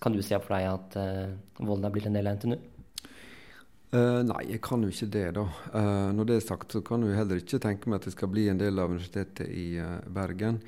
Kan 0.00 0.14
du 0.14 0.20
se 0.24 0.36
for 0.42 0.56
deg 0.56 0.68
at 0.68 0.98
eh, 1.00 1.32
Volda 1.64 1.88
blir 1.92 2.08
en 2.08 2.18
del 2.18 2.28
av 2.28 2.36
NTNU? 2.36 2.58
Uh, 3.90 4.20
nei, 4.22 4.44
jeg 4.52 4.60
kan 4.62 4.84
jo 4.86 4.92
ikke 4.92 5.08
det, 5.10 5.24
da. 5.34 5.42
Uh, 5.74 6.10
når 6.14 6.28
det 6.28 6.34
er 6.36 6.44
sagt, 6.44 6.76
så 6.76 6.82
kan 6.86 7.02
jeg 7.02 7.16
heller 7.18 7.40
ikke 7.40 7.58
tenke 7.58 7.90
meg 7.90 7.98
at 7.98 8.04
det 8.06 8.12
skal 8.14 8.30
bli 8.30 8.44
en 8.52 8.60
del 8.60 8.78
av 8.78 8.92
Universitetet 8.92 9.50
i 9.50 9.64
uh, 9.82 9.96
Bergen. 10.14 10.60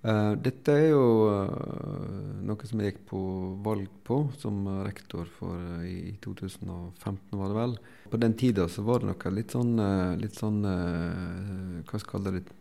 Eh, 0.00 0.32
dette 0.40 0.72
er 0.72 0.86
jo 0.94 1.00
eh, 1.28 2.44
noe 2.48 2.68
som 2.68 2.80
jeg 2.80 2.94
gikk 2.94 3.02
på 3.10 3.18
valg 3.60 3.90
på 4.08 4.22
som 4.40 4.62
rektor 4.86 5.26
for 5.36 5.58
eh, 5.82 5.90
i 5.90 6.14
2015, 6.24 7.36
var 7.36 7.52
det 7.52 7.58
vel. 7.58 7.74
På 8.08 8.20
den 8.22 8.36
tida 8.40 8.64
så 8.72 8.84
var 8.86 9.02
det 9.02 9.10
noe 9.10 9.34
litt 9.36 9.52
sånn, 9.52 9.74
litt 10.18 10.38
sånn 10.40 10.64
Hva 10.64 12.00
skal 12.00 12.26
jeg 12.26 12.40
det? 12.40 12.56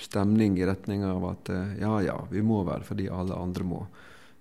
Stemning 0.00 0.58
i 0.60 0.66
retning 0.66 1.02
av 1.02 1.24
at 1.26 1.48
ja 1.80 1.94
ja, 2.04 2.18
vi 2.30 2.42
må 2.44 2.60
vel 2.68 2.84
fordi 2.86 3.08
alle 3.10 3.34
andre 3.34 3.64
må. 3.66 3.80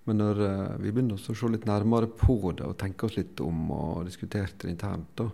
Men 0.06 0.20
når 0.22 0.42
vi 0.82 0.92
begynner 0.92 1.18
å 1.18 1.34
se 1.38 1.50
litt 1.50 1.66
nærmere 1.70 2.10
på 2.12 2.52
det 2.52 2.68
og 2.68 2.78
tenke 2.78 3.08
oss 3.08 3.18
litt 3.18 3.42
om 3.42 3.72
og 3.74 4.04
diskuterte 4.10 4.68
det 4.68 4.76
internt, 4.76 5.10
da, 5.18 5.26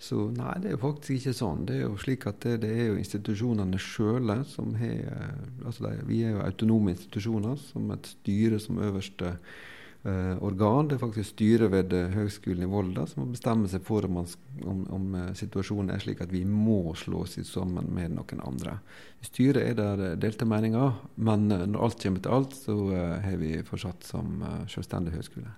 så 0.00 0.30
nei, 0.32 0.54
det 0.62 0.70
er 0.70 0.78
jo 0.78 0.80
faktisk 0.80 1.12
ikke 1.18 1.36
sånn. 1.36 1.66
Det 1.68 1.74
er 1.76 1.82
jo 1.82 1.96
slik 2.00 2.24
at 2.30 2.38
det, 2.46 2.62
det 2.62 2.70
er 2.72 2.86
jo 2.88 3.00
institusjonene 3.02 3.80
sjøle 3.84 4.38
som 4.48 4.72
har 4.80 5.02
eh, 5.12 5.42
altså 5.60 5.84
det, 5.84 6.06
Vi 6.08 6.22
er 6.24 6.38
jo 6.38 6.46
autonome 6.46 6.94
institusjoner 6.94 7.60
som 7.60 7.92
et 7.92 8.08
styre 8.08 8.56
som 8.64 8.80
øverste 8.80 9.34
eh, 9.34 10.40
organ. 10.40 10.88
Det 10.88 10.96
er 10.96 11.04
faktisk 11.04 11.34
styret 11.34 11.68
ved 11.76 11.92
eh, 11.98 12.16
Høgskolen 12.16 12.64
i 12.64 12.70
Volda 12.72 13.04
som 13.12 13.26
må 13.26 13.34
bestemme 13.34 13.68
seg 13.68 13.84
for 13.84 14.08
om, 14.08 14.22
om, 14.24 14.82
om 14.88 15.14
eh, 15.20 15.30
situasjonen 15.36 15.92
er 15.92 16.00
slik 16.00 16.24
at 16.24 16.32
vi 16.32 16.46
må 16.48 16.94
slå 16.96 17.26
oss 17.26 17.36
sammen 17.52 17.92
med 17.92 18.16
noen 18.16 18.40
andre. 18.40 18.80
I 19.20 19.28
styret 19.28 19.68
er 19.68 20.00
det 20.00 20.14
delte 20.24 20.48
meninger, 20.48 20.96
men 21.20 21.50
når 21.52 21.90
alt 21.90 22.00
kommer 22.00 22.24
til 22.24 22.38
alt, 22.40 22.56
så 22.56 22.82
har 23.20 23.36
vi 23.36 23.58
fortsatt 23.68 24.14
som 24.16 24.40
selvstendig 24.64 25.12
høgskole. 25.18 25.52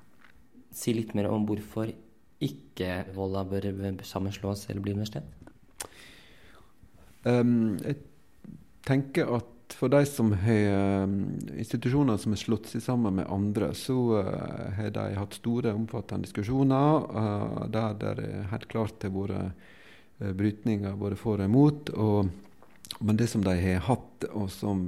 Si 0.74 0.98
litt 0.98 1.14
mer 1.14 1.30
om 1.30 1.46
hvorfor 1.46 1.94
ikke 2.42 3.02
Volda 3.16 3.44
bør 3.48 3.70
sammenslås 4.06 4.66
eller 4.70 4.84
bli 4.84 4.94
universitet. 4.96 5.26
Um, 7.22 7.78
jeg 7.78 8.00
tenker 8.82 9.30
at 9.38 9.48
for 9.78 9.88
de 9.92 10.02
som 10.06 10.32
har 10.36 11.04
um, 11.04 11.14
institusjoner 11.56 12.18
som 12.20 12.34
har 12.34 12.40
slått 12.40 12.68
seg 12.72 12.82
sammen 12.84 13.16
med 13.20 13.30
andre, 13.32 13.72
så 13.78 13.96
uh, 14.20 14.70
har 14.76 14.90
de 14.94 15.06
hatt 15.16 15.38
store, 15.38 15.72
omfattende 15.76 16.26
diskusjoner 16.26 17.06
uh, 17.08 17.62
der 17.72 17.94
det 18.00 18.30
helt 18.52 18.68
klart 18.72 19.06
har 19.06 19.14
vært 19.14 19.54
uh, 20.20 20.32
brytninger 20.38 20.98
både 20.98 21.18
for 21.20 21.40
og 21.40 21.48
imot. 21.48 21.92
Og, 21.94 22.32
men 23.00 23.18
det 23.18 23.30
som 23.32 23.44
de 23.46 23.54
har 23.58 23.86
hatt, 23.88 24.26
og 24.32 24.50
som, 24.52 24.84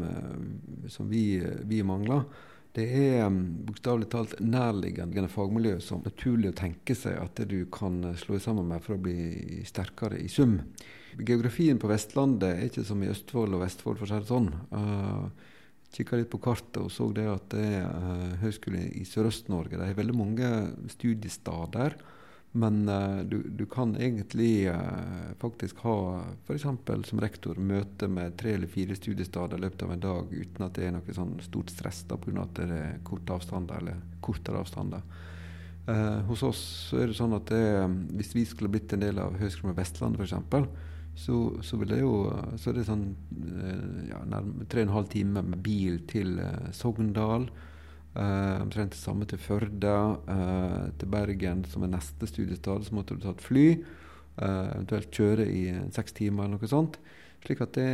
som 0.93 1.09
vi, 1.11 1.41
vi 1.65 1.81
mangler, 1.87 2.27
det 2.75 2.85
er 2.99 3.21
um, 3.29 3.39
bokstavelig 3.69 4.09
talt 4.11 4.33
nærliggende 4.43 5.31
fagmiljø 5.31 5.77
som 5.83 6.01
er 6.01 6.11
naturlig 6.11 6.51
å 6.51 6.57
tenke 6.59 6.97
seg 6.99 7.21
at 7.23 7.43
du 7.47 7.61
kan 7.73 8.01
uh, 8.03 8.17
slå 8.19 8.41
sammen 8.43 8.67
med 8.73 8.83
for 8.83 8.97
å 8.97 9.03
bli 9.05 9.63
sterkere 9.69 10.19
i 10.19 10.27
sum. 10.33 10.59
Geografien 11.15 11.79
på 11.79 11.91
Vestlandet 11.91 12.49
er 12.51 12.67
ikke 12.67 12.83
som 12.87 13.03
i 13.05 13.11
Østfold 13.13 13.55
og 13.55 13.63
Vestfold, 13.63 14.01
for 14.01 14.09
å 14.09 14.11
si 14.11 14.19
det 14.19 14.33
sånn. 14.33 14.51
Uh, 14.75 15.53
Kikka 15.95 16.19
litt 16.19 16.33
på 16.33 16.41
kartet 16.43 16.81
og 16.83 16.91
så 16.91 17.07
det 17.15 17.29
at 17.31 17.47
det 17.55 17.63
er 17.79 17.87
uh, 17.87 18.35
Høgskolen 18.43 18.89
i 18.99 19.05
Sørøst-Norge. 19.07 19.79
De 19.79 19.87
har 19.87 20.01
veldig 20.01 20.19
mange 20.19 20.51
studiesteder. 20.91 21.95
Men 22.57 22.89
uh, 22.89 23.25
du, 23.25 23.43
du 23.49 23.67
kan 23.67 23.97
egentlig 23.97 24.71
uh, 24.71 25.35
faktisk 25.39 25.81
ha 25.83 26.23
f.eks. 26.47 26.63
som 27.09 27.21
rektor 27.21 27.59
møte 27.59 28.07
med 28.07 28.37
tre 28.39 28.53
eller 28.55 28.71
fire 28.71 28.95
studiesteder 28.95 29.59
i 29.59 29.65
løpet 29.65 29.83
av 29.83 29.95
en 29.95 30.05
dag 30.05 30.31
uten 30.31 30.63
at 30.63 30.79
det 30.79 30.85
er 30.87 30.95
noe 30.95 31.17
sånn 31.17 31.33
stort 31.43 31.75
stress 31.75 32.05
da, 32.07 32.15
pga. 32.15 32.45
at 32.45 32.61
det 32.61 32.77
er 32.77 33.01
korte 33.03 33.35
avstander 33.35 33.83
eller 33.83 33.99
kortere 34.23 34.63
avstander. 34.63 35.03
Uh, 35.89 36.23
hos 36.31 36.47
oss 36.47 36.63
så 36.93 37.03
er 37.03 37.11
det 37.11 37.19
sånn 37.19 37.35
at 37.35 37.51
det, 37.51 37.91
hvis 38.21 38.31
vi 38.39 38.47
skulle 38.47 38.71
blitt 38.71 38.95
en 38.95 39.03
del 39.03 39.19
av 39.19 39.35
Høgskolen 39.43 39.75
Vestlandet 39.75 40.23
f.eks., 40.23 40.71
så, 41.15 41.43
så, 41.59 41.83
så 41.83 42.71
er 42.71 42.79
det 42.79 42.87
sånn 42.87 43.05
ja, 44.09 44.23
nærmere 44.31 44.67
tre 44.71 44.83
og 44.83 44.89
en 44.89 44.95
halv 44.95 45.11
time 45.11 45.43
med 45.47 45.61
bil 45.63 46.01
til 46.11 46.39
Sogndal. 46.75 47.51
Uh, 48.15 48.63
omtrent 48.63 48.93
det 48.95 49.01
samme 49.01 49.27
til 49.27 49.41
Førde. 49.43 49.93
Uh, 50.29 50.87
til 51.01 51.11
Bergen, 51.11 51.65
som 51.67 51.83
er 51.83 51.95
neste 51.97 52.29
studiestad, 52.31 52.87
så 52.87 52.95
måtte 52.95 53.17
du 53.17 53.25
ta 53.25 53.35
et 53.35 53.43
fly. 53.43 53.67
Uh, 54.39 54.71
eventuelt 54.77 55.11
kjøre 55.15 55.47
i 55.51 55.65
seks 55.95 56.15
timer 56.15 56.47
eller 56.47 56.61
noe 56.61 56.71
sånt. 56.71 57.01
Slik 57.45 57.61
at 57.61 57.75
det, 57.77 57.89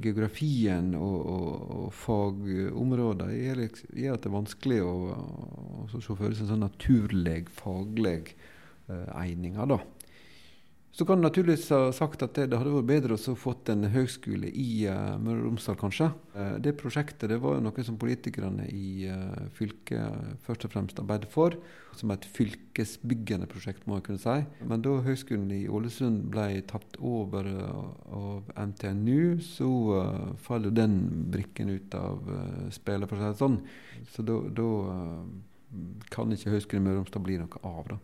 geografien 0.00 0.94
og, 0.96 1.16
og, 1.34 1.48
og 1.76 1.90
fagområder 1.98 3.34
gjør, 3.34 3.64
at 3.66 3.82
det 3.92 4.30
er 4.30 4.32
vanskelig 4.32 4.78
å, 4.86 4.94
å, 5.12 5.82
å 5.84 5.90
se 5.98 6.06
for 6.06 6.30
seg 6.30 6.46
en 6.46 6.52
sånn 6.54 6.64
naturlig, 6.64 7.42
faglig 7.58 8.22
egninger, 8.88 9.68
da. 9.68 9.82
Så 10.92 11.04
kan 11.06 11.20
du 11.20 11.22
naturligvis 11.22 11.68
ha 11.70 11.92
sagt 11.94 12.22
at 12.24 12.34
det, 12.34 12.48
det 12.50 12.58
hadde 12.58 12.72
vært 12.74 12.88
bedre 12.88 13.14
å 13.14 13.34
fått 13.38 13.70
en 13.70 13.86
høgskole 13.92 14.48
i 14.50 14.88
uh, 14.90 15.14
Møre 15.22 15.38
og 15.38 15.46
Romsdal, 15.46 15.76
kanskje. 15.78 16.08
Uh, 16.34 16.56
det 16.58 16.74
prosjektet 16.80 17.30
det 17.30 17.38
var 17.42 17.60
noe 17.62 17.84
som 17.86 17.98
politikerne 18.00 18.66
i 18.74 19.06
uh, 19.06 19.46
fylket 19.54 20.42
først 20.48 20.66
og 20.66 20.74
fremst 20.74 20.98
arbeidet 20.98 21.30
for. 21.30 21.54
Som 21.94 22.10
et 22.10 22.26
fylkesbyggende 22.34 23.46
prosjekt, 23.50 23.86
må 23.86 24.00
jeg 24.00 24.08
kunne 24.08 24.22
si. 24.22 24.36
Men 24.66 24.82
da 24.82 24.96
Høgskolen 25.06 25.48
i 25.54 25.62
Ålesund 25.70 26.26
ble 26.34 26.48
tatt 26.70 26.98
over 26.98 27.46
av 27.46 28.50
NTNU, 28.58 29.38
så 29.46 29.70
faller 30.42 30.74
den 30.74 31.00
brikken 31.34 31.70
ut 31.70 31.94
av 31.98 32.30
spillet, 32.74 33.10
for 33.10 33.18
å 33.18 33.20
si 33.20 33.30
det 33.30 33.42
sånn. 33.42 33.58
Så 34.14 34.24
da 34.26 34.70
kan 36.14 36.32
ikke 36.34 36.54
Høgskolen 36.54 36.82
i 36.82 36.88
Møre 36.88 37.00
og 37.00 37.04
Romsdal 37.04 37.26
bli 37.26 37.38
noe 37.42 37.62
av, 37.66 37.84
da. 37.90 38.00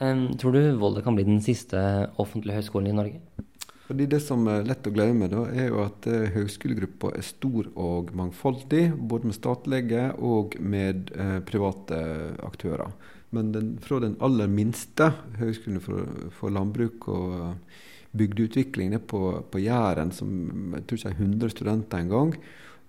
Um, 0.00 0.26
tror 0.40 0.56
du 0.56 0.60
Volda 0.80 1.02
kan 1.04 1.16
bli 1.16 1.26
den 1.28 1.42
siste 1.44 1.80
offentlige 2.20 2.60
høgskolen 2.60 2.90
i 2.90 2.96
Norge? 2.96 3.46
Fordi 3.90 4.06
Det 4.06 4.20
som 4.22 4.46
er 4.46 4.66
lett 4.68 4.86
å 4.86 4.92
glemme, 4.94 5.26
da, 5.28 5.44
er 5.50 5.72
jo 5.72 5.80
at 5.82 6.06
uh, 6.06 6.28
høyskolegruppa 6.36 7.10
er 7.18 7.26
stor 7.26 7.68
og 7.74 8.12
mangfoldig. 8.14 8.84
Både 8.94 9.30
med 9.30 9.36
statlige 9.36 10.04
og 10.22 10.54
med 10.62 11.10
uh, 11.16 11.40
private 11.46 11.98
aktører. 12.46 12.92
Men 13.34 13.52
den, 13.54 13.74
fra 13.82 14.00
den 14.02 14.16
aller 14.22 14.50
minste 14.50 15.12
høgskolen 15.38 15.82
for, 15.82 16.06
for 16.38 16.54
landbruk 16.54 17.08
og 17.10 17.34
uh, 17.34 17.80
bygdeutvikling 18.16 18.90
ned 18.94 19.06
på, 19.10 19.20
på 19.50 19.62
Jæren, 19.62 20.10
som 20.14 20.30
jeg 20.74 20.86
tror 20.86 20.98
ikke 20.98 21.12
er 21.12 21.20
100 21.26 21.52
studenter 21.54 22.02
engang, 22.02 22.34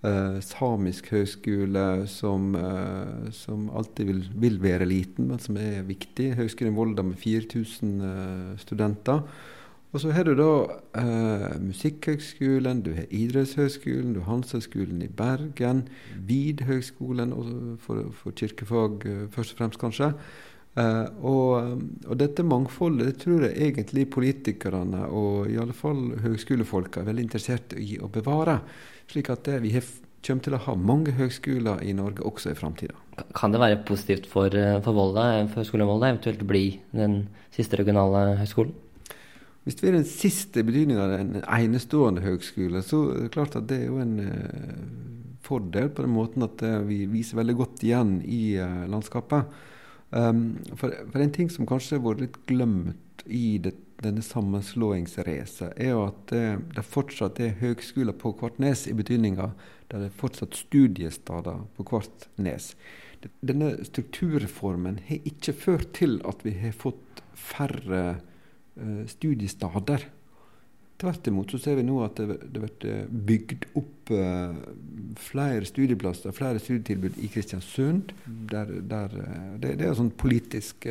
Uh, 0.02 0.40
samisk 0.42 1.12
høgskole 1.14 2.08
som, 2.10 2.56
eh, 2.58 3.28
som 3.38 3.68
alltid 3.70 4.08
vil, 4.08 4.22
vil, 4.34 4.56
være 4.58 4.88
liten, 4.90 5.28
men 5.30 5.38
som 5.38 5.60
er 5.62 5.84
viktig. 5.86 6.32
Høgskolen 6.40 6.72
i 6.74 6.76
Volda 6.76 7.04
med 7.06 7.20
4000 7.22 7.92
eh, 8.08 8.56
studenter. 8.58 9.22
Og 9.92 10.02
så 10.02 10.10
har 10.16 10.26
du 10.26 10.32
da 10.34 10.48
Musikkhøgskolen, 11.62 12.82
du 12.82 12.96
har 12.96 13.12
Idrettshøgskolen, 13.14 14.16
du 14.16 14.24
har 14.24 14.32
Handelshøgskolen 14.32 15.04
i 15.06 15.10
Bergen, 15.12 15.84
Vidhøgskolen 16.26 17.36
for, 17.84 18.08
for 18.16 18.32
kirkefag 18.32 19.06
først 19.36 19.54
og 19.54 19.60
fremst, 19.60 19.80
kanskje. 19.84 20.14
Og, 21.20 21.84
og, 22.08 22.16
dette 22.18 22.48
mangfoldet 22.48 23.10
det 23.12 23.18
tror 23.26 23.46
jeg 23.50 23.68
egentlig 23.68 24.08
politikerne 24.16 25.04
og 25.12 25.52
i 25.52 25.60
alle 25.60 25.76
fall 25.76 26.16
høgskolefolka 26.24 27.04
er 27.04 27.12
veldig 27.12 27.28
interessert 27.28 27.76
i 27.76 28.00
å 28.00 28.08
bevare. 28.08 28.62
Slik 29.10 29.32
at 29.34 29.48
vi 29.64 29.74
har, 29.74 29.88
kommer 30.26 30.46
til 30.46 30.56
å 30.56 30.62
ha 30.68 30.76
mange 30.78 31.16
høgskoler 31.18 31.82
i 31.88 31.96
Norge 31.98 32.26
også 32.28 32.52
i 32.52 32.58
framtida. 32.58 32.96
Kan 33.38 33.54
det 33.54 33.62
være 33.62 33.82
positivt 33.88 34.28
for, 34.30 34.54
for 34.86 34.98
Volda, 34.98 35.26
for 35.52 35.62
Høgskolen 35.62 35.90
Volda 35.90 36.12
eventuelt 36.12 36.46
bli 36.48 36.66
den 36.96 37.26
siste 37.54 37.80
regionale 37.82 38.38
høgskolen? 38.40 38.74
Hvis 39.66 39.78
vi 39.78 39.92
er 39.92 40.00
den 40.00 40.08
siste 40.10 40.64
betydningen 40.66 41.02
av 41.04 41.12
en 41.20 41.36
enestående 41.44 42.24
høgskole, 42.26 42.82
så 42.82 43.04
er 43.12 43.28
det 43.28 43.34
klart 43.36 43.58
at 43.60 43.68
det 43.70 43.84
er 43.84 43.92
jo 43.92 44.00
en 44.02 44.16
fordel 45.46 45.92
på 45.94 46.06
den 46.06 46.16
måten 46.16 46.48
at 46.48 46.64
vi 46.88 47.04
viser 47.12 47.38
veldig 47.38 47.58
godt 47.60 47.84
igjen 47.86 48.16
i 48.26 48.56
landskapet. 48.90 49.52
Um, 50.12 50.60
for, 50.76 50.92
for, 51.08 51.22
en 51.24 51.32
ting 51.32 51.48
som 51.52 51.68
kanskje 51.68 51.96
har 51.96 52.04
vært 52.04 52.26
litt 52.26 52.40
glemt 52.50 53.24
i 53.32 53.56
det, 53.64 53.72
denne 54.02 54.24
sammenslåingsreisen, 54.26 55.76
er 55.78 55.94
jo 55.94 56.06
at 56.08 56.24
det, 56.32 56.46
det 56.76 56.86
fortsatt 56.88 57.42
er 57.44 57.58
høgskoler 57.62 58.16
på 58.18 58.34
hvert 58.40 58.60
nes, 58.62 58.88
i 58.90 58.98
betydninga 58.98 59.52
der 59.92 60.06
det 60.06 60.10
er 60.10 60.20
fortsatt 60.22 60.56
studiesteder 60.56 61.66
på 61.76 61.86
hvert 61.90 62.30
nes. 62.42 62.72
Denne 63.44 63.74
strukturreformen 63.86 65.02
har 65.10 65.28
ikke 65.30 65.54
ført 65.54 65.92
til 65.98 66.18
at 66.28 66.42
vi 66.46 66.56
har 66.62 66.74
fått 66.74 67.22
færre 67.38 68.02
uh, 68.80 69.04
studiesteder. 69.12 70.08
Tvert 71.02 71.28
imot 71.28 71.52
så 71.52 71.60
ser 71.62 71.78
vi 71.80 71.86
nå 71.86 72.00
at 72.06 72.22
det, 72.22 72.40
det 72.54 72.62
blir 72.62 73.08
bygd 73.30 73.68
opp 73.74 74.12
flere 75.22 75.66
studieplasser, 75.66 76.34
flere 76.36 76.60
studietilbud 76.62 77.16
i 77.24 77.30
Kristiansund. 77.32 78.12
Der, 78.52 78.70
der, 78.86 79.16
eh, 79.18 79.48
det, 79.56 79.72
det, 79.80 79.86
er 79.88 79.94
et 79.94 79.98
sånn 79.98 80.12
politisk 80.14 80.86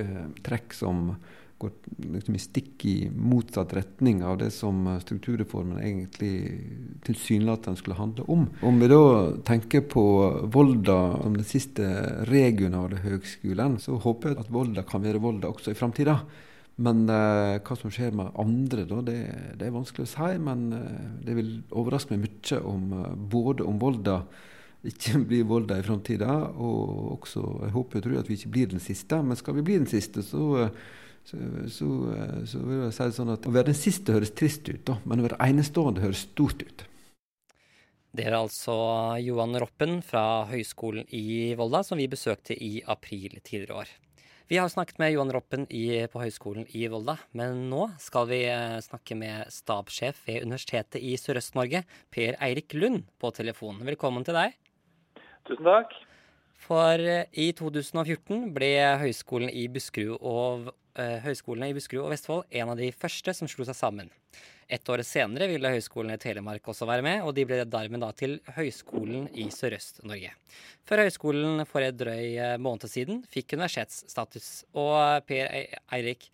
trekk 0.46 0.74
som 0.74 1.12
går 1.60 1.72
liksom 2.16 2.36
i 2.36 2.42
stikk 2.42 2.84
i 2.88 2.96
motsatt 3.12 3.74
retning 3.76 4.24
av 4.26 4.38
det 4.40 4.50
som 4.56 4.82
strukturreformen 5.04 5.78
egentlig 5.78 6.34
tilsynelatende 7.06 7.80
skulle 7.80 7.98
handle 8.00 8.26
om. 8.32 8.46
Om 8.66 8.80
vi 8.80 8.90
da 8.90 9.02
tenker 9.46 9.86
på 9.92 10.04
Volda 10.52 11.00
som 11.20 11.36
den 11.36 11.46
siste 11.46 11.86
regionale 12.28 13.00
høgskolen, 13.04 13.78
så 13.78 13.98
håper 14.00 14.32
jeg 14.32 14.42
at 14.42 14.52
Volda 14.52 14.84
kan 14.88 15.04
være 15.04 15.22
Volda 15.22 15.50
også 15.52 15.74
i 15.74 15.78
framtida. 15.78 16.18
Men 16.80 17.04
eh, 17.12 17.58
hva 17.60 17.76
som 17.76 17.92
skjer 17.92 18.14
med 18.16 18.36
andre, 18.40 18.86
da, 18.88 19.02
det, 19.04 19.18
det, 19.60 19.66
er 19.66 19.74
vanskelig 19.74 20.06
å 20.06 20.12
si. 20.14 20.30
Men 20.40 20.70
eh, 20.76 21.10
det 21.26 21.36
vil 21.36 21.50
overraske 21.76 22.14
meg 22.14 22.24
mye 22.24 22.60
om 22.64 22.94
uh, 22.96 23.10
både 23.12 23.66
om 23.68 23.80
Volda 23.82 24.22
ikke 24.88 25.20
blir 25.28 25.48
Volda 25.48 25.76
i 25.76 25.84
framtida, 25.84 26.30
og 26.56 27.18
også 27.18 27.44
jeg 27.66 27.74
håper 27.76 28.00
og 28.00 28.06
tror 28.06 28.22
at 28.22 28.32
vi 28.32 28.38
ikke 28.40 28.54
blir 28.56 28.72
den 28.72 28.82
siste. 28.82 29.20
Men 29.20 29.38
skal 29.38 29.58
vi 29.58 29.66
bli 29.66 29.76
den 29.82 29.90
siste, 29.90 30.24
så, 30.24 30.70
så, 31.30 31.38
så, 31.70 31.88
så 32.50 32.60
vil 32.66 32.84
jeg 32.84 32.94
si 32.96 33.06
det 33.06 33.16
sånn 33.16 33.34
at 33.36 33.46
å 33.46 33.54
være 33.54 33.70
den 33.70 33.78
siste 33.78 34.14
høres 34.16 34.34
trist 34.34 34.66
ut, 34.70 34.82
da, 34.88 34.98
men 35.06 35.22
å 35.22 35.28
være 35.28 35.40
enestående 35.46 36.02
høres 36.02 36.24
stort 36.26 36.64
ut. 36.64 36.86
Det 38.10 38.24
er 38.26 38.34
altså 38.34 38.74
Johan 39.22 39.54
Roppen 39.62 40.00
fra 40.02 40.42
Høgskolen 40.50 41.06
i 41.14 41.52
Volda, 41.58 41.84
som 41.86 42.00
vi 42.00 42.08
besøkte 42.10 42.56
i 42.58 42.80
april 42.90 43.36
tidligere 43.38 43.84
år. 43.84 43.92
Vi 44.50 44.58
har 44.58 44.66
snakket 44.66 44.98
med 44.98 45.12
Johan 45.12 45.30
Roppen 45.30 45.68
i, 45.70 46.08
på 46.10 46.18
Høgskolen 46.18 46.66
i 46.74 46.88
Volda, 46.90 47.14
men 47.38 47.68
nå 47.70 47.84
skal 48.02 48.26
vi 48.26 48.40
eh, 48.50 48.80
snakke 48.82 49.14
med 49.14 49.52
stabssjef 49.54 50.24
ved 50.26 50.42
Universitetet 50.42 50.98
i 50.98 51.12
Sørøst-Norge, 51.22 51.84
Per 52.10 52.34
Eirik 52.42 52.74
Lund, 52.74 53.04
på 53.22 53.30
telefon. 53.36 53.78
Velkommen 53.86 54.26
til 54.26 54.34
deg. 54.34 54.58
Tusen 55.46 55.70
takk. 55.70 55.94
For 56.66 56.98
eh, 56.98 57.30
i 57.38 57.52
2014 57.54 58.50
ble 58.56 58.72
Høgskolen 59.04 59.54
i 59.54 59.68
Buskerud 59.70 60.18
og, 60.18 60.72
uh, 60.98 61.18
Høgskolene 61.24 61.70
i 61.70 61.76
Buskerud 61.76 62.06
og 62.06 62.14
Vestfold 62.14 62.56
en 62.62 62.72
av 62.72 62.80
de 62.80 62.90
første 62.94 63.34
som 63.36 63.50
slo 63.50 63.66
seg 63.68 63.78
sammen. 63.78 64.10
Et 64.70 64.90
år 64.92 65.02
senere 65.02 65.48
ville 65.50 65.72
Høgskolen 65.74 66.14
i 66.14 66.20
Telemark 66.22 66.68
også 66.70 66.86
være 66.86 67.02
med, 67.02 67.24
og 67.26 67.34
de 67.34 67.44
ble 67.48 67.58
dermed 67.66 68.04
da 68.04 68.12
til 68.14 68.36
Høgskolen 68.54 69.26
i 69.34 69.48
Sørøst-Norge. 69.50 70.30
Før 70.86 71.02
høyskolen 71.02 71.64
for 71.66 71.82
et 71.82 71.98
drøy 71.98 72.38
eh, 72.38 72.54
måned 72.62 72.86
siden 72.92 73.24
fikk 73.32 73.56
universitetsstatus. 73.58 74.50
Og 74.78 75.26
Per 75.26 75.50
Eirik, 75.90 76.30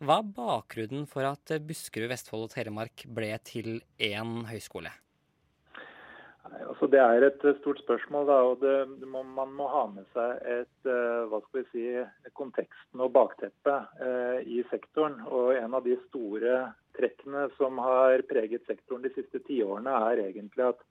hva 0.00 0.22
er 0.22 0.32
bakgrunnen 0.40 1.04
for 1.10 1.28
at 1.28 1.58
Buskerud, 1.68 2.08
Vestfold 2.08 2.48
og 2.48 2.56
Telemark 2.56 3.04
ble 3.04 3.34
til 3.44 3.82
én 4.00 4.40
høyskole? 4.48 4.96
Altså, 6.44 6.88
det 6.92 7.00
er 7.00 7.24
et 7.24 7.44
eh, 7.46 7.56
stort 7.60 7.80
spørsmål. 7.80 8.26
Da, 8.28 8.38
og 8.50 8.60
det, 8.60 9.08
Man 9.08 9.52
må 9.56 9.68
ha 9.72 9.84
med 9.92 10.04
seg 10.12 10.44
et, 10.44 10.76
uh, 10.88 11.24
hva 11.30 11.40
skal 11.46 11.62
vi 11.62 11.64
si, 11.72 11.84
konteksten 12.36 13.00
og 13.00 13.14
bakteppet 13.16 13.94
uh, 14.00 14.40
i 14.44 14.60
sektoren. 14.70 15.20
Og 15.30 15.54
En 15.56 15.76
av 15.78 15.86
de 15.86 15.96
store 16.08 16.58
trekkene 16.98 17.48
som 17.58 17.80
har 17.82 18.22
preget 18.28 18.66
sektoren 18.68 19.02
de 19.06 19.14
siste 19.16 19.40
tiårene, 19.48 19.96
er 20.10 20.26
egentlig 20.28 20.68
at 20.68 20.84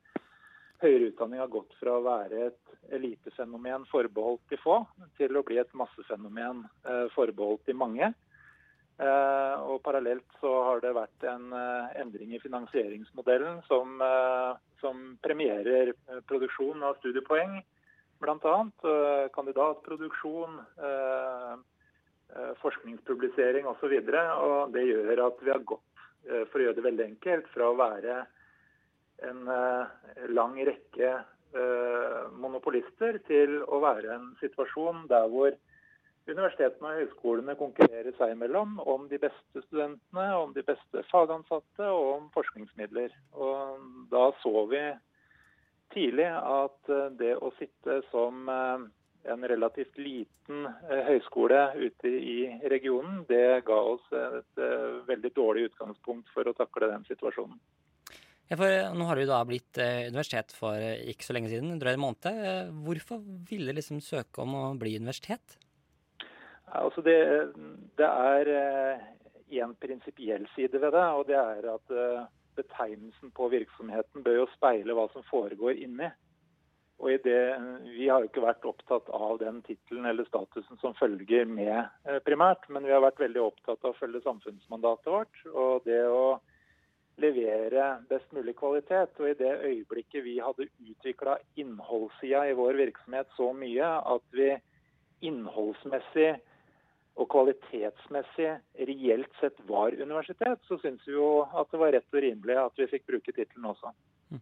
høyere 0.83 1.13
utdanning 1.13 1.39
har 1.39 1.51
gått 1.53 1.71
fra 1.79 1.95
å 1.95 2.03
være 2.03 2.49
et 2.49 2.93
elitefenomen 2.93 3.85
forbeholdt 3.91 4.43
de 4.51 4.59
få, 4.59 4.81
til 5.19 5.37
å 5.37 5.45
bli 5.47 5.61
et 5.61 5.77
massefenomen 5.77 6.65
uh, 6.89 7.07
forbeholdt 7.15 7.69
de 7.69 7.77
mange. 7.77 8.13
Uh, 9.01 9.57
og 9.73 9.79
Parallelt 9.81 10.35
så 10.37 10.51
har 10.67 10.81
det 10.83 10.91
vært 10.93 11.23
en 11.25 11.47
uh, 11.49 11.89
endring 11.97 12.35
i 12.35 12.41
finansieringsmodellen 12.43 13.63
som, 13.65 13.95
uh, 13.97 14.53
som 14.83 15.15
premierer 15.25 15.95
produksjon 16.29 16.83
av 16.85 16.99
studiepoeng, 16.99 17.57
bl.a. 18.21 18.57
kandidatproduksjon, 19.35 20.53
forskningspublisering 22.61 23.65
osv. 23.67 23.97
Det 24.71 24.83
gjør 24.87 25.21
at 25.25 25.41
vi 25.43 25.51
har 25.51 25.65
gått, 25.67 26.05
for 26.23 26.61
å 26.61 26.63
gjøre 26.63 26.77
det 26.77 26.85
veldig 26.85 27.05
enkelt, 27.09 27.49
fra 27.51 27.67
å 27.67 27.75
være 27.75 28.21
en 29.27 29.41
lang 30.31 30.55
rekke 30.69 31.11
monopolister 32.39 33.19
til 33.27 33.59
å 33.67 33.81
være 33.83 34.15
en 34.15 34.31
situasjon 34.39 35.03
der 35.11 35.27
hvor 35.35 35.59
Universitetene 36.23 36.87
og 36.87 36.99
høyskolene 37.01 37.53
konkurrerer 37.59 38.15
seg 38.15 38.31
imellom 38.31 38.77
om 38.87 39.09
de 39.11 39.17
beste 39.19 39.63
studentene, 39.65 40.27
om 40.39 40.53
de 40.55 40.63
beste 40.63 41.03
fagansatte 41.09 41.89
og 41.89 42.05
om 42.13 42.29
forskningsmidler. 42.35 43.11
Og 43.35 43.81
da 44.13 44.29
så 44.39 44.63
vi 44.71 44.83
tidlig 45.93 46.29
at 46.31 46.91
eh, 46.91 47.09
det 47.19 47.33
å 47.37 47.51
sitte 47.59 47.99
som 48.11 48.47
eh, 48.49 48.85
en 49.33 49.45
relativt 49.51 49.99
liten 49.99 50.65
eh, 50.67 51.03
høyskole 51.09 51.61
ute 51.79 52.11
i 52.11 52.37
regionen, 52.71 53.23
det 53.29 53.63
ga 53.67 53.79
oss 53.93 54.07
et 54.17 54.63
veldig 55.07 55.31
dårlig 55.35 55.69
utgangspunkt 55.71 56.31
for 56.35 56.47
å 56.47 56.55
takle 56.57 56.91
den 56.91 57.07
situasjonen. 57.09 57.59
Ja, 58.51 58.57
Nå 58.93 59.05
har 59.07 59.17
du 59.17 59.23
da 59.25 59.39
blitt 59.47 59.79
universitet 59.79 60.51
for 60.53 60.77
ikke 60.77 61.25
så 61.25 61.33
lenge 61.33 61.49
siden, 61.49 61.77
drøy 61.81 61.95
måned. 61.97 62.73
Hvorfor 62.85 63.23
ville 63.49 63.71
du 63.71 63.79
liksom 63.79 64.01
søke 64.03 64.43
om 64.43 64.51
å 64.59 64.65
bli 64.77 64.97
universitet? 64.99 65.55
Altså 66.73 67.03
det, 67.05 67.17
det 67.99 68.07
er 68.09 68.49
eh, 68.57 69.73
prinsipiell 69.79 70.47
side 70.55 70.81
ved 70.81 70.91
det, 70.95 71.05
og 71.17 71.27
det 71.29 71.37
er 71.37 71.67
at 71.75 71.93
eh, 71.93 72.25
betegnelsen 72.57 73.31
på 73.31 73.49
virksomheten 73.53 74.23
bør 74.25 74.43
jo 74.43 74.51
speile 74.55 74.95
hva 74.97 75.07
som 75.13 75.25
foregår 75.29 75.77
inni. 75.77 76.09
Og 77.03 77.09
det, 77.23 77.39
Vi 77.97 78.07
har 78.07 78.21
jo 78.21 78.29
ikke 78.29 78.45
vært 78.45 78.65
opptatt 78.65 79.09
av 79.09 79.37
den 79.41 79.61
tittelen 79.65 80.05
eller 80.05 80.25
statusen 80.25 80.79
som 80.81 80.95
følger 80.95 81.45
med 81.45 81.75
eh, 82.07 82.19
primært, 82.25 82.65
men 82.69 82.85
vi 82.85 82.93
har 82.93 83.03
vært 83.03 83.21
veldig 83.21 83.41
opptatt 83.41 83.83
av 83.83 83.93
å 83.93 83.99
følge 83.99 84.23
samfunnsmandatet 84.23 85.11
vårt. 85.13 85.45
Og 85.53 85.85
det 85.85 86.01
å 86.07 86.39
levere 87.21 87.99
best 88.09 88.31
mulig 88.33 88.55
kvalitet. 88.57 89.13
Og 89.19 89.29
i 89.29 89.37
det 89.37 89.51
øyeblikket 89.61 90.25
vi 90.25 90.39
hadde 90.41 90.69
utvikla 90.81 91.37
innholdssida 91.59 92.47
i 92.49 92.57
vår 92.57 92.79
virksomhet 92.81 93.29
så 93.37 93.51
mye 93.57 93.89
at 94.15 94.25
vi 94.33 94.49
innholdsmessig 95.23 96.33
og 97.13 97.29
kvalitetsmessig 97.29 98.49
reelt 98.89 99.39
sett 99.39 99.59
var 99.69 99.93
universitet, 99.93 100.61
så 100.65 100.79
syns 100.81 101.03
vi 101.05 101.13
jo 101.13 101.43
at 101.45 101.69
det 101.69 101.81
var 101.81 101.93
rett 101.93 102.15
og 102.15 102.25
rimelig 102.25 102.57
at 102.57 102.81
vi 102.81 102.89
fikk 102.89 103.05
bruke 103.11 103.35
tittelen 103.35 103.69
også. 103.69 103.93
Mm. 104.33 104.41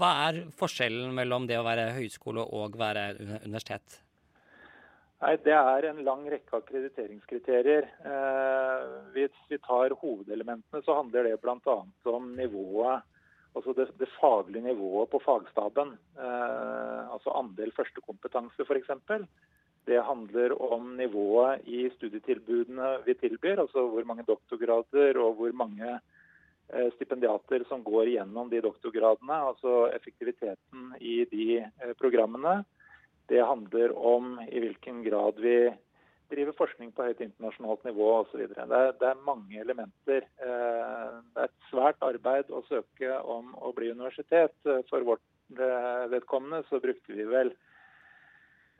Hva 0.00 0.12
er 0.26 0.40
forskjellen 0.58 1.14
mellom 1.14 1.46
det 1.46 1.60
å 1.60 1.66
være 1.66 1.92
høyskole 1.94 2.42
og 2.42 2.78
være 2.80 3.12
universitet? 3.44 4.00
Nei, 5.20 5.36
Det 5.44 5.52
er 5.52 5.86
en 5.86 6.02
lang 6.04 6.24
rekke 6.32 6.58
akkrediteringskriterier. 6.62 7.86
Eh, 8.08 8.84
hvis 9.14 9.36
vi 9.52 9.58
tar 9.60 9.94
hovedelementene, 10.00 10.82
så 10.82 10.96
handler 10.96 11.28
det 11.28 11.40
bl.a. 11.42 11.76
om 12.14 12.30
nivået, 12.38 13.04
altså 13.54 13.74
det, 13.76 13.90
det, 14.00 14.08
faglige 14.16 14.64
nivået 14.64 15.12
på 15.12 15.20
fagstaben. 15.22 15.92
Eh, 16.16 17.12
altså 17.12 17.36
andel 17.36 17.70
førstekompetanse, 17.76 18.64
f.eks. 18.64 18.90
Det 19.88 20.00
handler 20.04 20.54
om 20.62 20.94
nivået 20.96 21.64
i 21.64 21.88
studietilbudene 21.96 22.98
vi 23.06 23.14
tilbyr, 23.16 23.62
altså 23.62 23.86
hvor 23.88 24.04
mange 24.04 24.26
doktorgrader 24.28 25.18
og 25.18 25.38
hvor 25.38 25.54
mange 25.56 25.94
eh, 25.94 26.88
stipendiater 26.96 27.64
som 27.68 27.84
går 27.84 28.12
gjennom 28.12 28.50
de 28.52 28.60
doktorgradene, 28.64 29.38
altså 29.52 29.88
effektiviteten 29.96 30.92
i 31.00 31.24
de 31.32 31.46
eh, 31.62 31.94
programmene. 32.00 32.60
Det 33.30 33.40
handler 33.46 33.94
om 33.96 34.36
i 34.50 34.60
hvilken 34.60 35.04
grad 35.06 35.40
vi 35.40 35.70
driver 36.30 36.54
forskning 36.58 36.92
på 36.94 37.08
høyt 37.08 37.24
internasjonalt 37.24 37.82
nivå 37.88 38.10
osv. 38.20 38.44
Det, 38.52 38.66
er, 38.66 38.92
det 39.00 39.08
er 39.08 39.24
mange 39.26 39.64
elementer. 39.64 40.28
Eh, 40.44 41.16
det 41.32 41.46
er 41.46 41.48
et 41.48 41.70
svært 41.70 42.04
arbeid 42.04 42.52
å 42.52 42.62
søke 42.68 43.16
om 43.24 43.54
å 43.56 43.72
bli 43.74 43.90
universitet. 43.94 44.54
For 44.92 45.08
vårt 45.08 45.24
vedkommende 46.12 46.62
så 46.68 46.78
brukte 46.78 47.16
vi 47.16 47.24
vel 47.26 47.50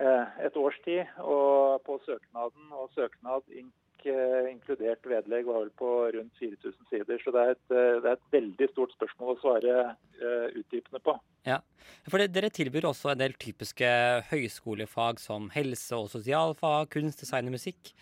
et 0.00 0.56
års 0.56 0.78
tid 0.84 1.08
og 1.20 1.82
på 1.86 1.98
søknaden. 2.06 2.70
Og 2.72 2.90
søknad 2.96 3.46
eh, 3.52 4.50
inkludert 4.50 5.04
vedlegg, 5.06 5.46
var 5.48 5.64
vel 5.64 5.72
på 5.76 5.90
rundt 6.16 6.40
4000 6.40 6.88
sider. 6.90 7.20
Så 7.22 7.34
det 7.34 7.42
er 7.42 7.52
et, 7.56 7.66
eh, 7.74 7.98
det 8.00 8.08
er 8.08 8.16
et 8.16 8.32
veldig 8.36 8.70
stort 8.72 8.94
spørsmål 8.96 9.34
å 9.34 9.40
svare 9.42 9.74
eh, 9.90 10.46
utdypende 10.60 11.02
på. 11.04 11.16
Ja, 11.48 11.60
for 12.08 12.20
det, 12.20 12.30
Dere 12.34 12.52
tilbyr 12.52 12.88
også 12.90 13.12
en 13.12 13.20
del 13.20 13.36
typiske 13.40 13.90
høyskolefag 14.30 15.20
som 15.20 15.50
helse- 15.54 15.98
og 15.98 16.10
sosialfag, 16.12 16.90
kunst, 16.96 17.24
design 17.24 17.50
og 17.50 17.58
musikk. 17.58 17.92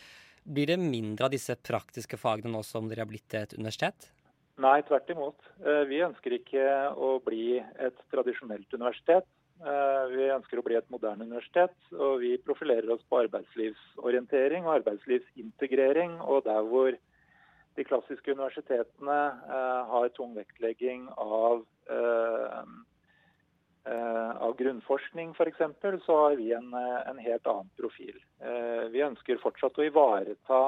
Blir 0.49 0.71
det 0.71 0.79
mindre 0.81 1.27
av 1.27 1.35
disse 1.35 1.57
praktiske 1.61 2.17
fagene 2.21 2.55
nå 2.55 2.63
som 2.65 2.89
dere 2.89 3.05
har 3.05 3.11
blitt 3.11 3.35
et 3.37 3.53
universitet? 3.59 4.11
Nei, 4.59 4.81
tvert 4.89 5.11
imot. 5.13 5.39
Eh, 5.63 5.85
Vi 5.87 6.03
ønsker 6.03 6.35
ikke 6.35 6.63
å 6.97 7.19
bli 7.23 7.59
et 7.59 7.99
tradisjonelt 8.11 8.73
universitet. 8.75 9.27
Eh, 9.59 10.05
Vi 10.15 10.29
ønsker 10.31 10.61
å 10.61 10.65
bli 10.67 10.77
et 10.79 10.91
moderne 10.93 11.27
universitet, 11.27 11.75
og 11.97 12.21
vi 12.23 12.37
profilerer 12.47 12.91
oss 12.95 13.03
på 13.11 13.23
arbeidslivsorientering 13.25 14.67
og 14.67 14.77
arbeidslivsintegrering. 14.79 16.19
Og 16.23 16.45
der 16.47 16.63
hvor 16.69 16.95
de 17.79 17.87
klassiske 17.87 18.35
universitetene 18.35 19.19
eh, 19.49 19.83
har 19.93 20.13
tung 20.15 20.37
vektlegging 20.39 21.09
av, 21.19 21.65
eh, 21.91 22.63
av 23.89 24.55
grunnforskning 24.59 25.35
f.eks., 25.35 25.63
så 26.05 26.19
har 26.23 26.39
vi 26.39 26.53
en, 26.55 26.71
en 26.75 27.19
helt 27.23 27.47
annen 27.49 27.71
profil. 27.79 28.19
Vi 28.93 29.01
ønsker 29.01 29.41
fortsatt 29.41 29.79
å 29.81 29.87
ivareta 29.87 30.59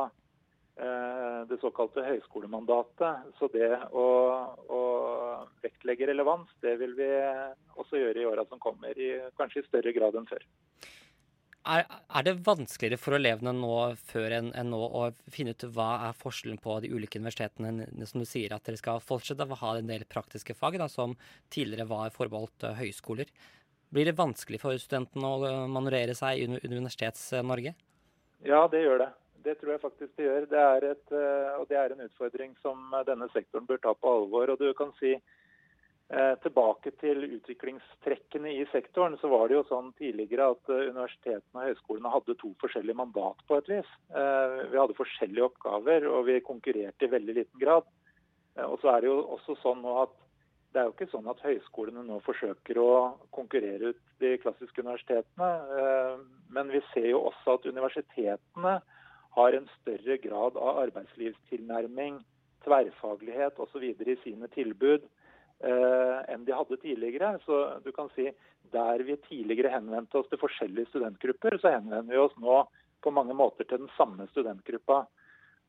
det 1.50 1.58
såkalte 1.60 2.04
høyskolemandatet. 2.06 3.32
Så 3.36 3.50
det 3.52 3.68
å, 3.92 4.06
å 4.70 4.80
vektlegge 5.60 6.08
relevans, 6.08 6.48
det 6.64 6.76
vil 6.80 6.94
vi 6.96 7.08
også 7.74 8.00
gjøre 8.00 8.22
i 8.22 8.28
åra 8.28 8.46
som 8.48 8.62
kommer, 8.62 8.96
i, 8.96 9.10
kanskje 9.36 9.60
i 9.60 9.66
større 9.66 9.92
grad 9.96 10.16
enn 10.16 10.28
før. 10.30 10.46
Er, 11.68 11.82
er 11.84 12.24
det 12.24 12.38
vanskeligere 12.46 12.96
for 12.96 13.18
elevene 13.18 13.52
nå 13.52 13.74
før 14.08 14.32
enn 14.38 14.48
en 14.56 14.70
nå 14.72 14.78
å 14.80 15.02
finne 15.28 15.52
ut 15.52 15.66
hva 15.74 15.90
er 16.06 16.16
forskjellen 16.16 16.60
på 16.62 16.78
de 16.80 16.88
ulike 16.88 17.20
universitetene? 17.20 17.84
Som 18.08 18.22
du 18.22 18.28
sier, 18.28 18.54
at 18.56 18.64
dere 18.64 18.80
skal 18.80 19.02
fortsette 19.04 19.44
å 19.44 19.58
ha 19.60 19.74
en 19.76 19.90
del 19.90 20.06
praktiske 20.08 20.56
fag 20.56 20.78
da, 20.80 20.88
som 20.88 21.18
tidligere 21.52 21.88
var 21.90 22.14
forbeholdt 22.16 22.64
eh, 22.64 22.78
høyskoler. 22.80 23.28
Blir 23.92 24.08
det 24.08 24.16
vanskelig 24.16 24.62
for 24.62 24.80
studentene 24.80 25.28
å 25.28 25.44
eh, 25.44 25.66
manøvrere 25.68 26.16
seg 26.16 26.40
i 26.40 26.48
Universitets-Norge? 26.48 27.74
Ja, 28.48 28.64
det 28.72 28.80
gjør 28.86 29.04
det. 29.04 29.10
Det 29.44 29.54
tror 29.60 29.74
jeg 29.74 29.80
faktisk 29.82 30.16
det 30.18 30.26
gjør. 30.26 30.46
Det 30.50 30.62
er, 30.62 30.86
et, 30.92 31.12
eh, 31.16 31.52
og 31.56 31.68
det 31.70 31.78
er 31.80 31.94
en 31.94 32.04
utfordring 32.04 32.56
som 32.64 32.80
eh, 32.92 33.04
denne 33.08 33.28
sektoren 33.32 33.68
bør 33.68 33.80
ta 33.80 33.94
på 33.96 34.12
alvor. 34.18 34.52
Og 34.52 34.60
du 34.60 34.72
kan 34.76 34.92
si 34.98 35.14
eh, 35.16 36.34
Tilbake 36.44 36.92
til 37.00 37.24
utviklingstrekkene 37.38 38.52
i 38.58 38.66
sektoren, 38.72 39.16
så 39.20 39.30
var 39.32 39.48
det 39.48 39.56
jo 39.60 39.66
sånn 39.70 39.92
tidligere 40.00 40.50
at 40.54 40.72
universitetene 40.72 41.62
og 41.62 41.68
høyskolene 41.70 42.14
hadde 42.16 42.38
to 42.42 42.52
forskjellige 42.62 43.00
mandat 43.00 43.44
på 43.48 43.60
et 43.60 43.70
vis. 43.70 43.92
Vi 44.10 44.80
hadde 44.80 44.98
forskjellige 44.98 45.46
oppgaver, 45.46 46.08
og 46.10 46.26
vi 46.26 46.40
konkurrerte 46.44 47.06
i 47.06 47.12
veldig 47.14 47.36
liten 47.38 47.62
grad. 47.62 47.86
Og 48.66 48.76
så 48.82 48.90
er 48.90 49.04
det 49.04 49.12
jo 49.12 49.20
også 49.36 49.54
sånn 49.62 49.84
nå 49.84 49.94
at 50.02 50.16
det 50.74 50.80
er 50.80 50.86
jo 50.86 50.94
ikke 50.94 51.10
sånn 51.10 51.30
at 51.30 51.40
høyskolene 51.42 52.02
nå 52.06 52.18
forsøker 52.22 52.78
å 52.78 52.90
konkurrere 53.34 53.90
ut 53.90 54.02
de 54.22 54.36
klassiske 54.42 54.82
universitetene. 54.82 55.48
Men 56.54 56.70
vi 56.74 56.82
ser 56.90 57.08
jo 57.10 57.24
også 57.30 57.56
at 57.56 57.70
universitetene 57.70 58.80
har 59.36 59.54
en 59.54 59.68
større 59.80 60.16
grad 60.22 60.58
av 60.58 60.82
arbeidslivstilnærming, 60.84 62.20
tverrfaglighet 62.64 63.58
osv. 63.62 63.84
i 63.84 64.16
sine 64.24 64.48
tilbud 64.54 65.06
eh, 65.64 66.18
enn 66.32 66.44
de 66.44 66.56
hadde 66.56 66.80
tidligere. 66.82 67.36
Så 67.46 67.60
du 67.84 67.92
kan 67.96 68.10
si 68.16 68.30
der 68.74 69.04
vi 69.06 69.16
tidligere 69.28 69.72
henvendte 69.74 70.20
oss 70.20 70.28
til 70.30 70.40
forskjellige 70.42 70.90
studentgrupper, 70.92 71.58
så 71.58 71.76
henvender 71.76 72.14
vi 72.14 72.22
oss 72.22 72.36
nå 72.42 72.62
på 73.00 73.12
mange 73.14 73.34
måter 73.34 73.64
til 73.64 73.84
den 73.84 73.92
samme 73.96 74.26
studentgruppa. 74.32 75.04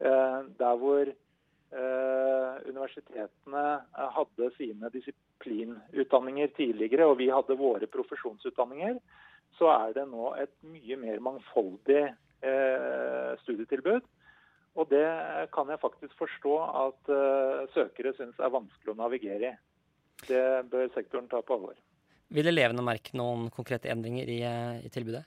Eh, 0.02 0.40
der 0.60 0.78
hvor 0.82 1.06
eh, 1.06 2.54
universitetene 2.70 3.66
eh, 3.78 4.10
hadde 4.18 4.50
sine 4.58 4.90
disiplinutdanninger 4.94 6.50
tidligere, 6.58 7.06
og 7.06 7.20
vi 7.22 7.30
hadde 7.30 7.60
våre 7.60 7.88
profesjonsutdanninger, 7.88 8.98
så 9.60 9.70
er 9.76 9.94
det 10.00 10.08
nå 10.10 10.34
et 10.42 10.54
mye 10.66 10.98
mer 10.98 11.24
mangfoldig 11.24 12.10
eh, 12.46 13.32
studietilbud. 13.44 14.08
Og 14.80 14.88
det 14.88 15.06
kan 15.52 15.68
jeg 15.68 15.82
faktisk 15.82 16.16
forstå 16.20 16.56
at 16.86 17.12
eh, 17.12 17.66
søkere 17.76 18.14
syns 18.16 18.40
er 18.40 18.54
vanskelig 18.54 18.94
å 18.94 19.00
navigere 19.02 19.52
i. 19.52 19.58
Det 20.28 20.44
bør 20.72 20.92
sektoren 20.94 21.28
ta 21.32 21.42
på 21.42 21.58
alvor. 21.58 21.76
Vil 22.32 22.48
elevene 22.48 22.84
merke 22.86 23.18
noen 23.18 23.50
konkrete 23.52 23.90
endringer 23.92 24.30
i, 24.30 24.40
eh, 24.48 24.86
i 24.86 24.92
tilbudet? 24.94 25.26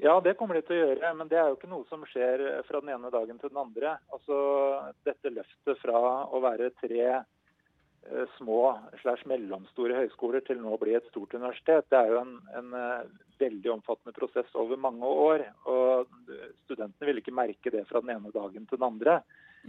Ja, 0.00 0.14
det 0.22 0.36
kommer 0.38 0.56
de 0.56 0.62
til 0.64 0.78
å 0.78 0.84
gjøre, 0.84 1.10
men 1.18 1.28
det 1.28 1.40
er 1.40 1.50
jo 1.50 1.56
ikke 1.58 1.68
noe 1.72 1.84
som 1.90 2.04
skjer 2.08 2.44
fra 2.68 2.80
den 2.80 2.92
ene 2.94 3.10
dagen 3.12 3.40
til 3.40 3.50
den 3.50 3.58
andre. 3.60 3.96
Altså, 4.14 4.36
Dette 5.04 5.32
løftet 5.34 5.80
fra 5.82 5.98
å 6.30 6.40
være 6.44 6.70
tre 6.78 7.24
små 8.38 8.78
slash 9.02 9.26
mellomstore 9.28 9.98
høyskoler 9.98 10.42
til 10.46 10.60
nå 10.60 10.72
å 10.74 10.80
bli 10.80 10.94
et 10.96 11.06
stort 11.10 11.34
universitet, 11.36 11.86
det 11.92 11.98
er 11.98 12.14
jo 12.14 12.20
en, 12.22 12.36
en 12.58 12.76
eh, 12.76 13.08
veldig 13.40 13.72
omfattende 13.76 14.16
prosess 14.16 14.54
over 14.58 14.80
mange 14.80 15.06
år. 15.06 15.44
Og 15.70 16.10
studentene 16.64 17.10
vil 17.10 17.20
ikke 17.22 17.36
merke 17.36 17.72
det 17.72 17.86
fra 17.90 18.02
den 18.02 18.14
ene 18.16 18.32
dagen 18.34 18.66
til 18.66 18.80
den 18.80 18.88
andre. 18.88 19.20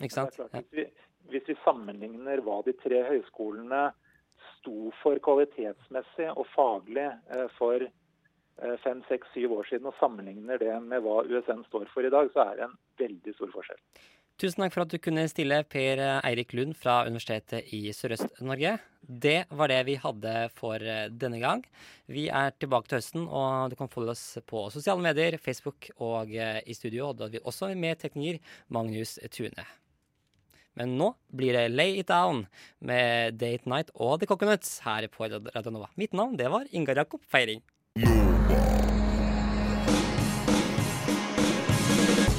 Klart, 0.08 0.40
hvis, 0.54 0.70
vi, 0.72 0.86
hvis 1.34 1.50
vi 1.52 1.58
sammenligner 1.66 2.44
hva 2.46 2.62
de 2.66 2.76
tre 2.80 3.04
høyskolene 3.10 3.90
sto 4.58 4.94
for 5.02 5.20
kvalitetsmessig 5.24 6.32
og 6.32 6.48
faglig 6.56 7.10
eh, 7.10 7.48
for 7.58 7.84
eh, 7.84 8.78
fem, 8.86 9.04
seks, 9.10 9.30
syv 9.36 9.60
år 9.60 9.70
siden, 9.70 9.92
og 9.92 10.00
sammenligner 10.00 10.62
det 10.62 10.74
med 10.88 11.04
hva 11.04 11.22
USN 11.28 11.66
står 11.68 11.92
for 11.94 12.08
i 12.08 12.14
dag, 12.14 12.32
så 12.34 12.48
er 12.48 12.58
det 12.58 12.68
en 12.70 12.80
veldig 13.02 13.36
stor 13.38 13.54
forskjell. 13.60 13.84
Tusen 14.42 14.64
takk 14.64 14.74
for 14.74 14.82
at 14.82 14.90
du 14.90 14.98
kunne 14.98 15.28
stille, 15.30 15.60
Per 15.70 16.00
Eirik 16.26 16.56
Lund 16.58 16.74
fra 16.74 17.04
Universitetet 17.06 17.68
i 17.78 17.92
Sørøst-Norge. 17.94 18.72
Det 19.06 19.44
var 19.54 19.70
det 19.70 19.78
vi 19.86 20.00
hadde 20.02 20.34
for 20.58 20.82
eh, 20.82 21.12
denne 21.14 21.38
gang. 21.44 21.62
Vi 22.10 22.24
er 22.34 22.56
tilbake 22.58 22.90
til 22.90 22.98
høsten, 22.98 23.28
og 23.30 23.70
du 23.70 23.76
kan 23.78 23.92
følge 23.92 24.16
oss 24.16 24.24
på 24.50 24.64
sosiale 24.74 25.06
medier, 25.06 25.38
Facebook 25.38 25.92
og 26.00 26.34
eh, 26.34 26.58
i 26.66 26.74
studio. 26.74 27.12
Da 27.14 27.28
har 27.28 27.36
vi 27.36 27.44
også 27.46 27.70
med 27.78 28.02
tekniker 28.02 28.42
Magnus 28.74 29.20
Tune. 29.30 29.68
Men 30.74 30.98
nå 30.98 31.12
blir 31.38 31.54
det 31.60 31.68
Lay 31.76 32.00
It 32.02 32.10
Down 32.10 32.48
med 32.82 33.38
Date 33.38 33.70
Night 33.70 33.94
og 33.94 34.24
The 34.24 34.32
Coconuts 34.32 34.80
her 34.88 35.06
på 35.12 35.30
Radio 35.30 35.76
Nova. 35.76 35.92
Mitt 36.02 36.18
navn 36.18 36.34
det 36.40 36.50
var 36.50 36.66
Ingar 36.74 37.04
Jakob 37.04 37.22
Feiring. 37.30 37.62